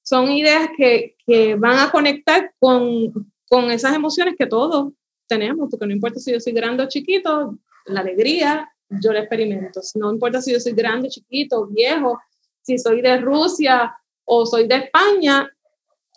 [0.02, 3.12] son ideas que, que van a conectar con,
[3.48, 4.92] con esas emociones que todos
[5.26, 8.68] tenemos, porque no importa si yo soy grande o chiquito, la alegría
[9.00, 9.80] yo la experimento.
[9.94, 12.20] No importa si yo soy grande, chiquito, viejo,
[12.64, 13.94] si soy de Rusia
[14.24, 15.50] o soy de España,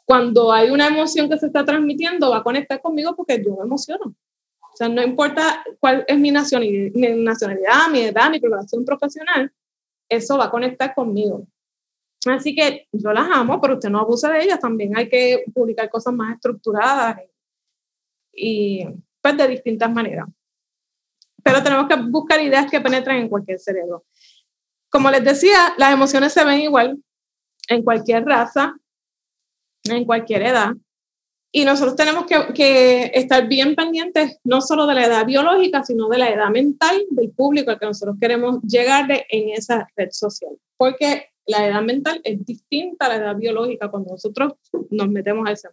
[0.06, 3.64] cuando hay una emoción que se está transmitiendo, va a conectar conmigo porque yo me
[3.64, 4.06] emociono.
[4.06, 9.52] O sea, no importa cuál es mi nacionalidad, mi, nacionalidad, mi edad, mi preparación profesional,
[10.08, 11.45] eso va a conectar conmigo.
[12.26, 14.60] Así que yo las amo, pero usted no abuse de ellas.
[14.60, 17.18] También hay que publicar cosas más estructuradas
[18.32, 18.86] y
[19.22, 20.28] pues de distintas maneras.
[21.43, 24.06] Pero tenemos que buscar ideas que penetren en cualquier cerebro.
[24.90, 26.98] Como les decía, las emociones se ven igual
[27.68, 28.76] en cualquier raza,
[29.84, 30.72] en cualquier edad.
[31.52, 36.08] Y nosotros tenemos que, que, estar bien pendientes no solo de la edad biológica, sino
[36.10, 40.10] de la edad mental del público al que nosotros queremos llegar de, en esa red
[40.12, 40.52] social.
[40.76, 44.54] Porque la edad mental es distinta a la edad biológica cuando nosotros
[44.90, 45.70] nos metemos a ese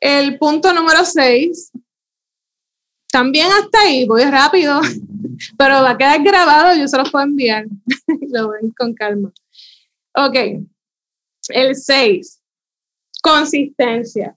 [0.00, 1.72] El punto número 6,
[3.12, 4.80] también hasta ahí, voy rápido,
[5.58, 7.66] pero va a quedar grabado, yo se los puedo enviar,
[8.30, 9.30] lo ven con calma.
[10.14, 10.36] Ok,
[11.48, 12.40] el 6,
[13.22, 14.34] consistencia.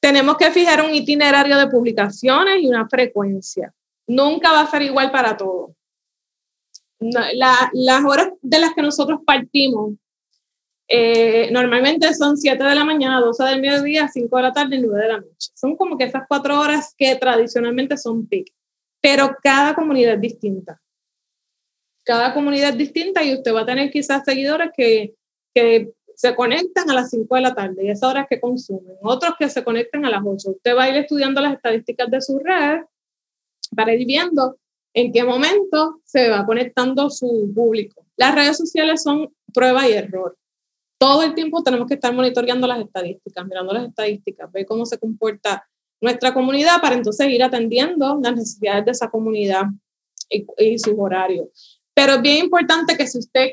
[0.00, 3.74] Tenemos que fijar un itinerario de publicaciones y una frecuencia.
[4.06, 5.72] Nunca va a ser igual para todos.
[7.00, 9.94] las horas de las que nosotros partimos
[10.88, 15.02] eh, normalmente son 7 de la mañana, 12 del mediodía, 5 de la tarde, 9
[15.02, 15.50] de la noche.
[15.54, 18.52] Son como que esas cuatro horas que tradicionalmente son peak.
[19.00, 20.80] Pero cada comunidad es distinta.
[22.04, 25.14] Cada comunidad es distinta y usted va a tener quizás seguidores que
[25.56, 29.36] que se conectan a las 5 de la tarde y esas horas que consumen, otros
[29.38, 30.50] que se conectan a las 8.
[30.50, 32.82] Usted va a ir estudiando las estadísticas de su red
[33.74, 34.58] para ir viendo
[34.92, 38.04] en qué momento se va conectando su público.
[38.18, 40.36] Las redes sociales son prueba y error.
[40.98, 44.98] Todo el tiempo tenemos que estar monitoreando las estadísticas, mirando las estadísticas, ver cómo se
[44.98, 45.68] comporta
[46.00, 49.64] nuestra comunidad para entonces ir atendiendo las necesidades de esa comunidad
[50.30, 51.80] y, y sus horarios.
[51.94, 53.52] Pero es bien importante que si usted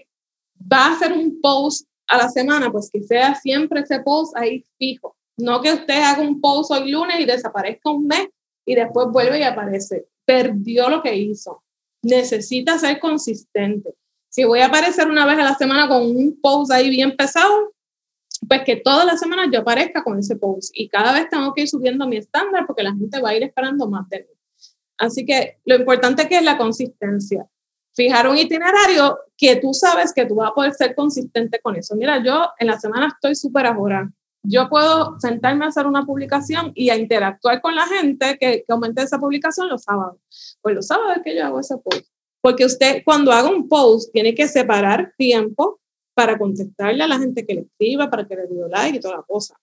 [0.72, 4.66] va a hacer un post a la semana, pues que sea siempre ese post ahí
[4.78, 5.16] fijo.
[5.38, 8.28] No que usted haga un post hoy lunes y desaparezca un mes
[8.66, 10.08] y después vuelve y aparece.
[10.26, 11.64] Perdió lo que hizo.
[12.02, 13.96] Necesita ser consistente.
[14.34, 17.76] Si voy a aparecer una vez a la semana con un post ahí bien pesado,
[18.48, 21.62] pues que todas las semanas yo aparezca con ese post y cada vez tengo que
[21.62, 24.36] ir subiendo mi estándar porque la gente va a ir esperando más de mí.
[24.98, 27.48] Así que lo importante que es la consistencia
[27.96, 31.96] fijar un itinerario que tú sabes que tú vas a poder ser consistente con eso.
[31.96, 34.12] Mira, yo en la semana estoy súper ahora.
[34.42, 38.74] Yo puedo sentarme a hacer una publicación y a interactuar con la gente que, que
[38.74, 40.18] aumente esa publicación los sábados.
[40.60, 42.13] Pues los sábados es que yo hago ese post.
[42.44, 45.80] Porque usted cuando haga un post tiene que separar tiempo
[46.14, 49.16] para contestarle a la gente que le escriba, para que le dio like y toda
[49.16, 49.58] la cosa.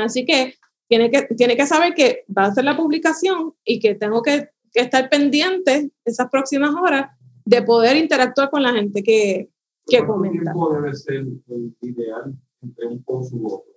[0.00, 0.54] Así que
[0.88, 4.48] tiene que, tiene que saber que va a hacer la publicación y que tengo que,
[4.72, 9.50] que estar pendiente esas próximas horas de poder interactuar con la gente que,
[9.86, 10.52] que comenta.
[10.52, 13.72] ¿Cuánto debe ser el ideal entre un post u otro?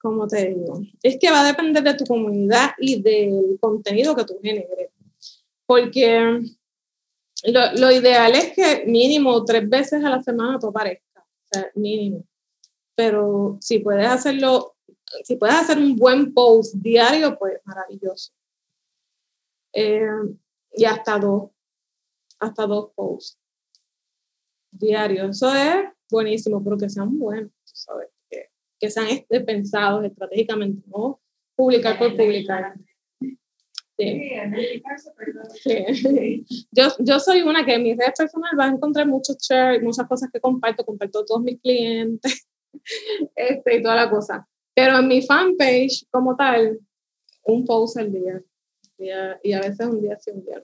[0.00, 4.24] Como te digo, es que va a depender de tu comunidad y del contenido que
[4.24, 4.88] tú generes.
[5.72, 6.38] Porque
[7.44, 11.70] lo, lo ideal es que mínimo tres veces a la semana tú aparezcas, o sea,
[11.74, 12.26] mínimo.
[12.94, 14.76] Pero si puedes hacerlo,
[15.24, 18.32] si puedes hacer un buen post diario, pues maravilloso.
[19.72, 20.06] Eh,
[20.74, 21.50] y hasta dos,
[22.38, 23.38] hasta dos posts
[24.70, 25.36] diarios.
[25.36, 28.08] Eso es buenísimo, pero que sean buenos, ¿sabes?
[28.28, 31.18] Que, que sean este, pensados estratégicamente, no
[31.56, 32.74] publicar por publicar.
[33.98, 34.32] Sí.
[36.70, 40.06] Yo, yo soy una que en mis redes personales vas a encontrar muchos shares, muchas
[40.08, 42.48] cosas que comparto, comparto todos mis clientes
[43.36, 44.48] este, y toda la cosa.
[44.74, 46.80] Pero en mi fanpage, como tal,
[47.44, 48.42] un post al día.
[48.98, 50.62] y a veces un día sí, un día.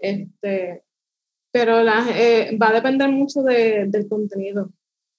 [0.00, 0.84] Este,
[1.52, 4.70] pero la, eh, va a depender mucho de- del contenido,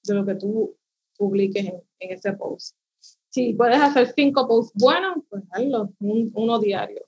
[0.04, 0.78] de lo que tú
[1.18, 2.76] publiques en, en ese post.
[3.32, 7.06] Si puedes hacer cinco posts buenos, pues hazlo, un- uno diario.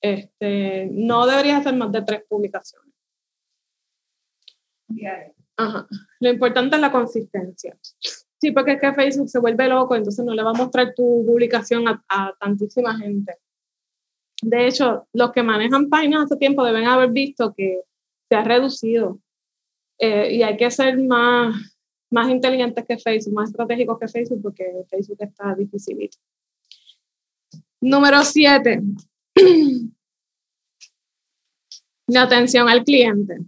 [0.00, 2.92] Este, no deberías hacer más de tres publicaciones.
[4.88, 5.34] Diario.
[5.56, 5.86] Ajá.
[6.20, 7.76] Lo importante es la consistencia.
[8.40, 11.24] Sí, porque es que Facebook se vuelve loco, entonces no le va a mostrar tu
[11.26, 13.34] publicación a, a tantísima gente.
[14.40, 17.82] De hecho, los que manejan páginas hace tiempo deben haber visto que
[18.28, 19.20] se ha reducido
[20.00, 21.56] Eh, y hay que ser más,
[22.10, 26.18] más inteligentes que Facebook, más estratégicos que Facebook, porque Facebook está dificilito.
[27.80, 28.82] Número siete.
[32.08, 33.38] La atención al cliente.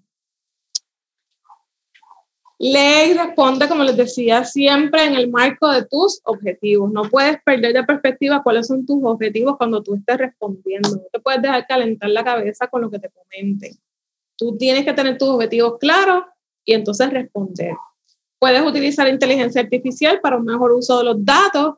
[2.63, 6.93] Lee y responde, como les decía, siempre en el marco de tus objetivos.
[6.93, 10.91] No puedes perder de perspectiva cuáles son tus objetivos cuando tú estés respondiendo.
[10.91, 13.73] No te puedes dejar calentar la cabeza con lo que te comenten.
[14.37, 16.25] Tú tienes que tener tus objetivos claros
[16.67, 17.73] y entonces responder.
[18.41, 21.75] Puedes utilizar inteligencia artificial para un mejor uso de los datos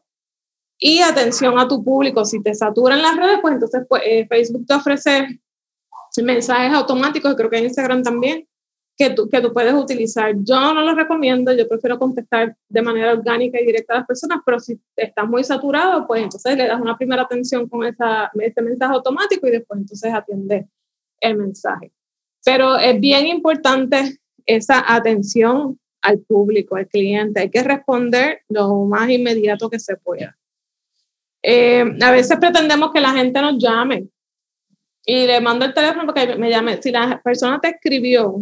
[0.78, 2.24] y atención a tu público.
[2.24, 5.40] Si te saturan las redes, pues entonces pues, eh, Facebook te ofrece
[6.22, 8.46] mensajes automáticos, creo que en Instagram también,
[8.96, 10.34] que tú, que tú puedes utilizar.
[10.36, 14.40] Yo no lo recomiendo, yo prefiero contestar de manera orgánica y directa a las personas,
[14.44, 18.62] pero si estás muy saturado, pues entonces le das una primera atención con esa, ese
[18.62, 20.68] mensaje automático y después entonces atiende
[21.20, 21.90] el mensaje.
[22.44, 27.40] Pero es bien importante esa atención al público, al cliente.
[27.40, 30.36] Hay que responder lo más inmediato que se pueda.
[31.42, 34.06] Eh, a veces pretendemos que la gente nos llame
[35.04, 36.80] y le mando el teléfono porque me llame.
[36.80, 38.36] Si la persona te escribió,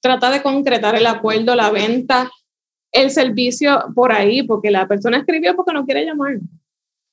[0.00, 2.30] trata de concretar el acuerdo, la venta,
[2.92, 6.38] el servicio por ahí, porque la persona escribió porque no quiere llamar,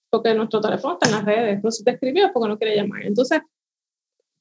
[0.09, 3.03] porque nuestro teléfono está en las redes, no se te escribió porque no quiere llamar.
[3.03, 3.41] Entonces,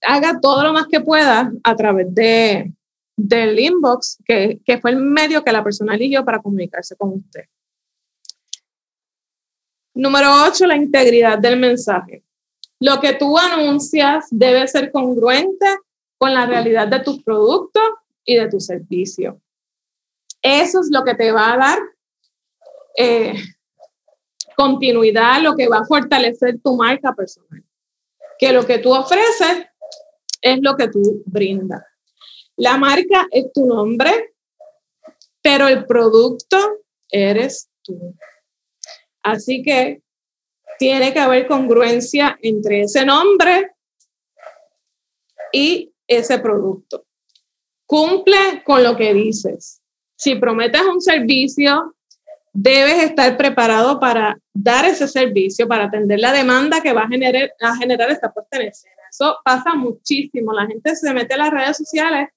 [0.03, 2.73] haga todo lo más que pueda a través de,
[3.17, 7.45] del inbox, que, que fue el medio que la persona eligió para comunicarse con usted.
[9.95, 12.25] Número 8, la integridad del mensaje.
[12.81, 15.67] Lo que tú anuncias debe ser congruente
[16.19, 17.83] con la realidad de tus productos
[18.25, 19.41] y de tu servicio.
[20.43, 21.79] Eso es lo que te va a dar
[22.97, 23.35] eh,
[24.57, 27.65] continuidad, lo que va a fortalecer tu marca personal.
[28.39, 29.67] Que lo que tú ofreces
[30.43, 31.83] es lo que tú brindas.
[32.57, 34.35] La marca es tu nombre,
[35.43, 36.57] pero el producto
[37.11, 38.15] eres tú.
[39.23, 40.03] Así que
[40.79, 43.73] tiene que haber congruencia entre ese nombre
[45.53, 47.07] y ese producto.
[47.87, 49.81] Cumple con lo que dices.
[50.17, 51.95] Si prometes un servicio,
[52.53, 57.51] debes estar preparado para dar ese servicio, para atender la demanda que va a generar,
[57.61, 58.95] a esta puesta en escena.
[59.11, 60.53] Eso pasa muchísimo.
[60.53, 62.29] La gente se mete en las redes sociales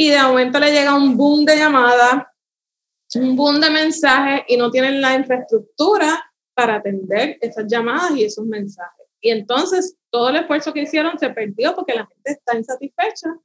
[0.00, 2.22] y de momento le llega un boom de llamadas,
[3.16, 6.24] un boom de mensajes y no tienen la infraestructura
[6.54, 9.06] para atender esas llamadas y esos mensajes.
[9.20, 13.40] Y entonces todo el esfuerzo que hicieron se perdió porque la gente está insatisfecha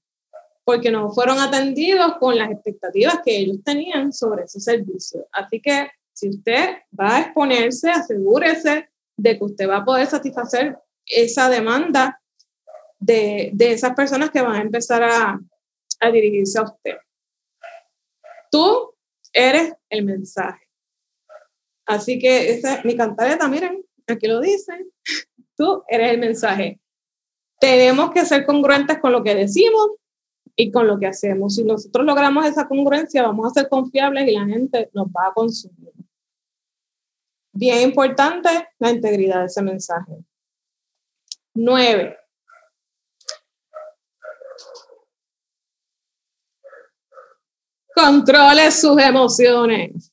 [0.63, 5.25] porque no fueron atendidos con las expectativas que ellos tenían sobre ese servicio.
[5.31, 10.77] Así que si usted va a exponerse, asegúrese de que usted va a poder satisfacer
[11.07, 12.21] esa demanda
[12.99, 15.39] de, de esas personas que van a empezar a,
[16.03, 16.97] a dirigirse a usted.
[18.51, 18.93] Tú
[19.31, 20.67] eres el mensaje.
[21.85, 24.85] Así que esa es mi cantareta, miren, aquí lo dice.
[25.55, 26.79] Tú eres el mensaje.
[27.59, 29.91] Tenemos que ser congruentes con lo que decimos
[30.55, 31.55] y con lo que hacemos.
[31.55, 35.33] Si nosotros logramos esa congruencia, vamos a ser confiables y la gente nos va a
[35.33, 35.91] consumir.
[37.53, 38.49] Bien importante
[38.79, 40.13] la integridad de ese mensaje.
[41.53, 42.17] Nueve.
[47.95, 50.11] Controle sus emociones.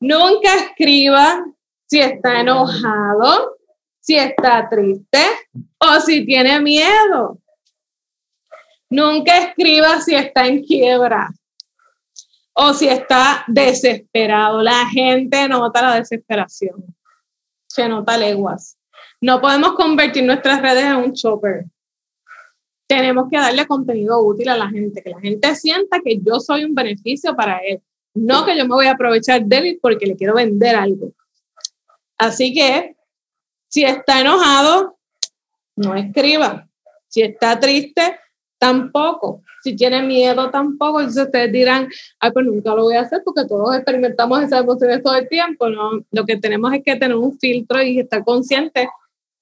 [0.00, 1.44] Nunca escriba
[1.86, 3.56] si está enojado,
[4.00, 5.22] si está triste
[5.78, 7.38] o si tiene miedo.
[8.88, 11.30] Nunca escriba si está en quiebra
[12.54, 14.62] o si está desesperado.
[14.62, 16.84] La gente nota la desesperación.
[17.68, 18.76] Se nota leguas.
[19.20, 21.66] No podemos convertir nuestras redes en un chopper.
[22.90, 26.64] Tenemos que darle contenido útil a la gente, que la gente sienta que yo soy
[26.64, 27.80] un beneficio para él,
[28.14, 31.12] no que yo me voy a aprovechar de él porque le quiero vender algo.
[32.18, 32.96] Así que
[33.68, 34.98] Si está enojado,
[35.76, 36.68] no escriba.
[37.06, 38.18] Si está triste,
[38.58, 39.44] tampoco.
[39.62, 40.98] Si tiene miedo, tampoco.
[40.98, 41.88] Entonces ustedes dirán,
[42.18, 45.68] ay, pues nunca lo voy a hacer porque todos experimentamos esas emociones todo el tiempo.
[45.68, 46.04] ¿no?
[46.10, 48.88] Lo que tenemos es que tener un filtro y estar consciente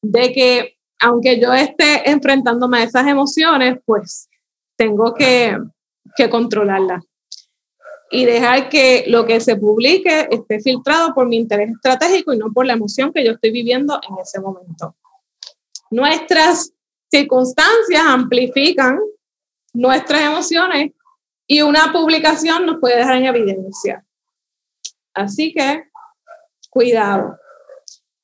[0.02, 4.28] de que aunque yo esté enfrentándome a esas emociones, pues
[4.76, 5.56] tengo que,
[6.16, 7.04] que controlarlas
[8.10, 12.52] y dejar que lo que se publique esté filtrado por mi interés estratégico y no
[12.52, 14.96] por la emoción que yo estoy viviendo en ese momento.
[15.90, 16.72] Nuestras
[17.10, 18.98] circunstancias amplifican
[19.72, 20.92] nuestras emociones
[21.46, 24.04] y una publicación nos puede dejar en evidencia.
[25.14, 25.84] Así que,
[26.70, 27.38] cuidado.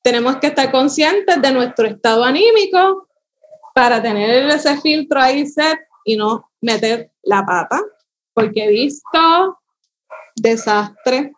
[0.05, 3.09] Tenemos que estar conscientes de nuestro estado anímico
[3.73, 7.81] para tener ese filtro ahí set y no meter la pata,
[8.31, 9.57] porque he visto
[10.35, 11.33] desastre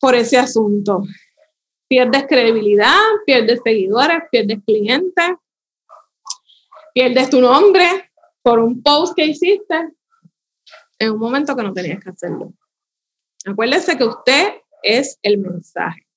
[0.00, 1.04] por ese asunto.
[1.86, 5.36] Pierdes credibilidad, pierdes seguidores, pierdes clientes,
[6.92, 8.10] pierdes tu nombre
[8.42, 9.88] por un post que hiciste
[10.98, 12.52] en un momento que no tenías que hacerlo.
[13.46, 16.07] Acuérdese que usted es el mensaje.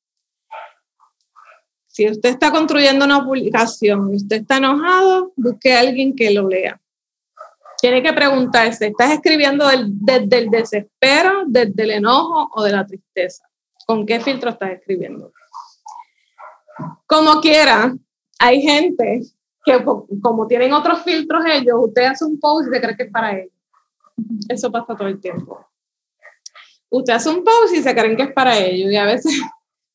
[1.92, 6.48] Si usted está construyendo una publicación y usted está enojado, busque a alguien que lo
[6.48, 6.82] lea
[7.82, 13.44] tiene que preguntarse, ¿estás escribiendo desde el desespero, desde el enojo o de la tristeza?
[13.88, 15.34] ¿Con qué filtro estás escribiendo?
[17.08, 17.96] Como quiera,
[18.38, 19.22] hay gente
[19.66, 23.12] que como tienen otros filtros ellos, usted hace un post y se cree que es
[23.12, 23.54] para ellos.
[24.48, 25.66] Eso pasa todo el tiempo.
[26.89, 29.42] Usted hace un post y se creen que es para ellos y a veces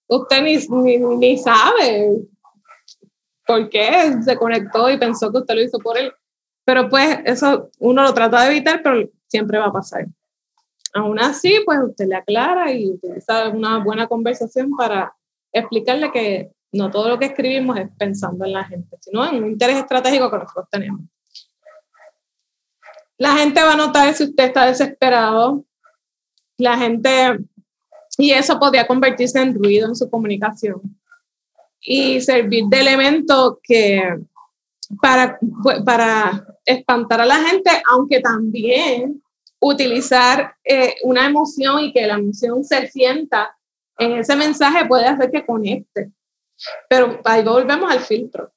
[0.08, 2.16] usted ni, ni, ni sabe
[3.46, 6.12] por qué se conectó y pensó que usted lo hizo por él
[6.66, 10.06] pero pues eso uno lo trata de evitar, pero siempre va a pasar.
[10.94, 15.14] Aún así, pues usted le aclara y utiliza una buena conversación para
[15.52, 19.50] explicarle que no todo lo que escribimos es pensando en la gente, sino en un
[19.52, 21.02] interés estratégico que nosotros tenemos.
[23.16, 25.64] La gente va a notar si usted está desesperado.
[26.58, 27.38] La gente,
[28.18, 30.80] y eso podría convertirse en ruido en su comunicación
[31.80, 34.02] y servir de elemento que
[35.00, 35.38] para,
[35.84, 39.22] para espantar a la gente, aunque también
[39.60, 43.56] utilizar eh, una emoción y que la emoción se sienta
[43.98, 46.12] en ese mensaje puede hacer que conecte.
[46.88, 48.52] Pero ahí volvemos al filtro.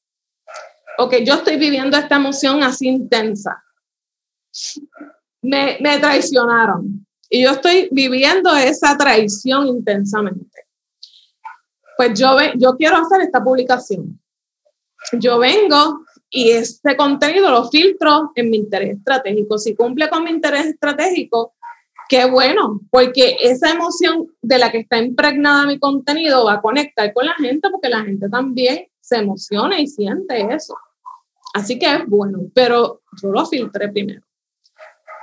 [0.98, 3.64] Ok, yo estoy viviendo esta emoción así intensa.
[5.42, 10.66] Me, me traicionaron y yo estoy viviendo esa traición intensamente.
[11.96, 14.20] Pues yo, yo quiero hacer esta publicación.
[15.14, 19.58] Yo vengo y ese contenido lo filtro en mi interés estratégico.
[19.58, 21.54] Si cumple con mi interés estratégico,
[22.08, 27.14] qué bueno, porque esa emoción de la que está impregnada mi contenido va a conectar
[27.14, 30.76] con la gente porque la gente también se emociona y siente eso.
[31.54, 34.22] Así que es bueno, pero yo lo filtré primero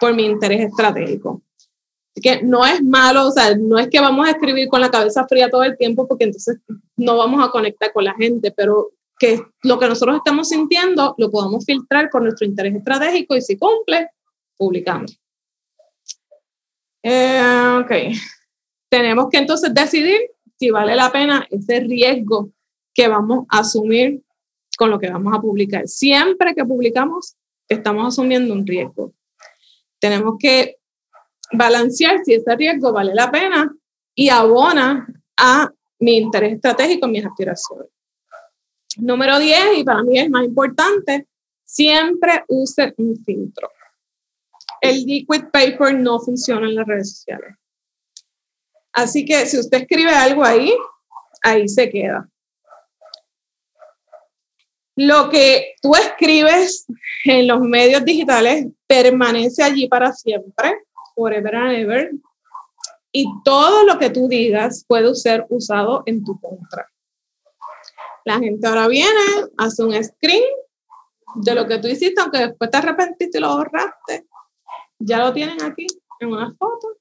[0.01, 1.43] por mi interés estratégico.
[2.23, 5.27] Que no es malo, o sea, no es que vamos a escribir con la cabeza
[5.29, 6.59] fría todo el tiempo porque entonces
[6.97, 11.31] no vamos a conectar con la gente, pero que lo que nosotros estamos sintiendo lo
[11.31, 14.09] podamos filtrar por nuestro interés estratégico y si cumple,
[14.57, 15.19] publicamos.
[17.03, 17.93] Eh, ok.
[18.89, 20.19] Tenemos que entonces decidir
[20.59, 22.51] si vale la pena ese riesgo
[22.95, 24.23] que vamos a asumir
[24.77, 25.87] con lo que vamos a publicar.
[25.87, 27.37] Siempre que publicamos,
[27.69, 29.13] estamos asumiendo un riesgo.
[29.99, 30.76] Tenemos que
[31.53, 33.75] balancear si ese riesgo vale la pena
[34.15, 35.07] y abona
[35.37, 37.89] a mi interés estratégico, mis aspiraciones.
[38.99, 41.27] Número 10, y para mí es más importante,
[41.65, 43.71] siempre use un filtro.
[44.81, 47.57] El liquid paper no funciona en las redes sociales.
[48.93, 50.73] Así que si usted escribe algo ahí,
[51.43, 52.29] ahí se queda.
[54.97, 56.87] Lo que tú escribes
[57.25, 60.86] en los medios digitales permanece allí para siempre,
[61.17, 62.13] forever and ever,
[63.11, 66.87] y todo lo que tú digas puede ser usado en tu contra.
[68.27, 69.09] La gente ahora viene,
[69.57, 70.45] hace un screen
[71.37, 74.27] de lo que tú hiciste, aunque después te arrepentiste y lo borraste.
[74.99, 75.87] Ya lo tienen aquí
[76.21, 76.99] en una foto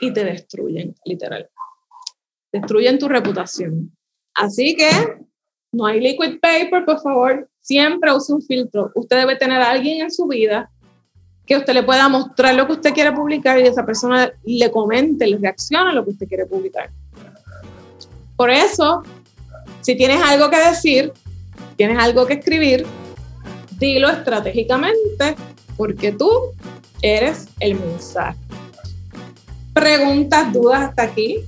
[0.00, 1.50] y te destruyen, literal.
[2.52, 3.96] Destruyen tu reputación.
[4.34, 4.90] Así que
[5.72, 8.92] no hay liquid paper, por favor, siempre use un filtro.
[8.94, 10.70] Usted debe tener a alguien en su vida
[11.50, 15.26] que usted le pueda mostrar lo que usted quiere publicar y esa persona le comente,
[15.26, 16.90] le reaccione a lo que usted quiere publicar.
[18.36, 19.02] Por eso,
[19.80, 21.12] si tienes algo que decir,
[21.74, 22.86] tienes algo que escribir,
[23.80, 25.34] dilo estratégicamente
[25.76, 26.30] porque tú
[27.02, 28.38] eres el mensaje.
[29.74, 31.38] Preguntas, dudas hasta aquí.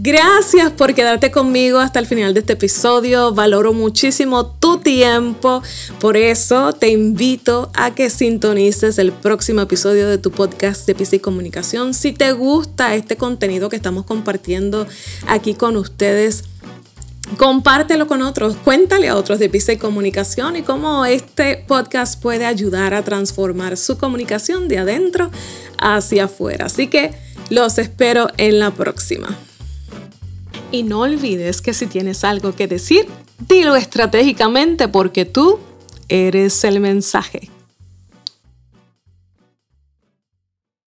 [0.00, 3.34] Gracias por quedarte conmigo hasta el final de este episodio.
[3.34, 5.60] Valoro muchísimo tu tiempo.
[5.98, 11.18] Por eso te invito a que sintonices el próximo episodio de tu podcast de y
[11.18, 11.94] Comunicación.
[11.94, 14.86] Si te gusta este contenido que estamos compartiendo
[15.26, 16.44] aquí con ustedes,
[17.36, 22.46] compártelo con otros, cuéntale a otros de Pisa y Comunicación y cómo este podcast puede
[22.46, 25.32] ayudar a transformar su comunicación de adentro
[25.76, 26.66] hacia afuera.
[26.66, 27.14] Así que
[27.50, 29.36] los espero en la próxima.
[30.70, 33.06] Y no olvides que si tienes algo que decir,
[33.48, 35.58] dilo estratégicamente porque tú
[36.08, 37.50] eres el mensaje.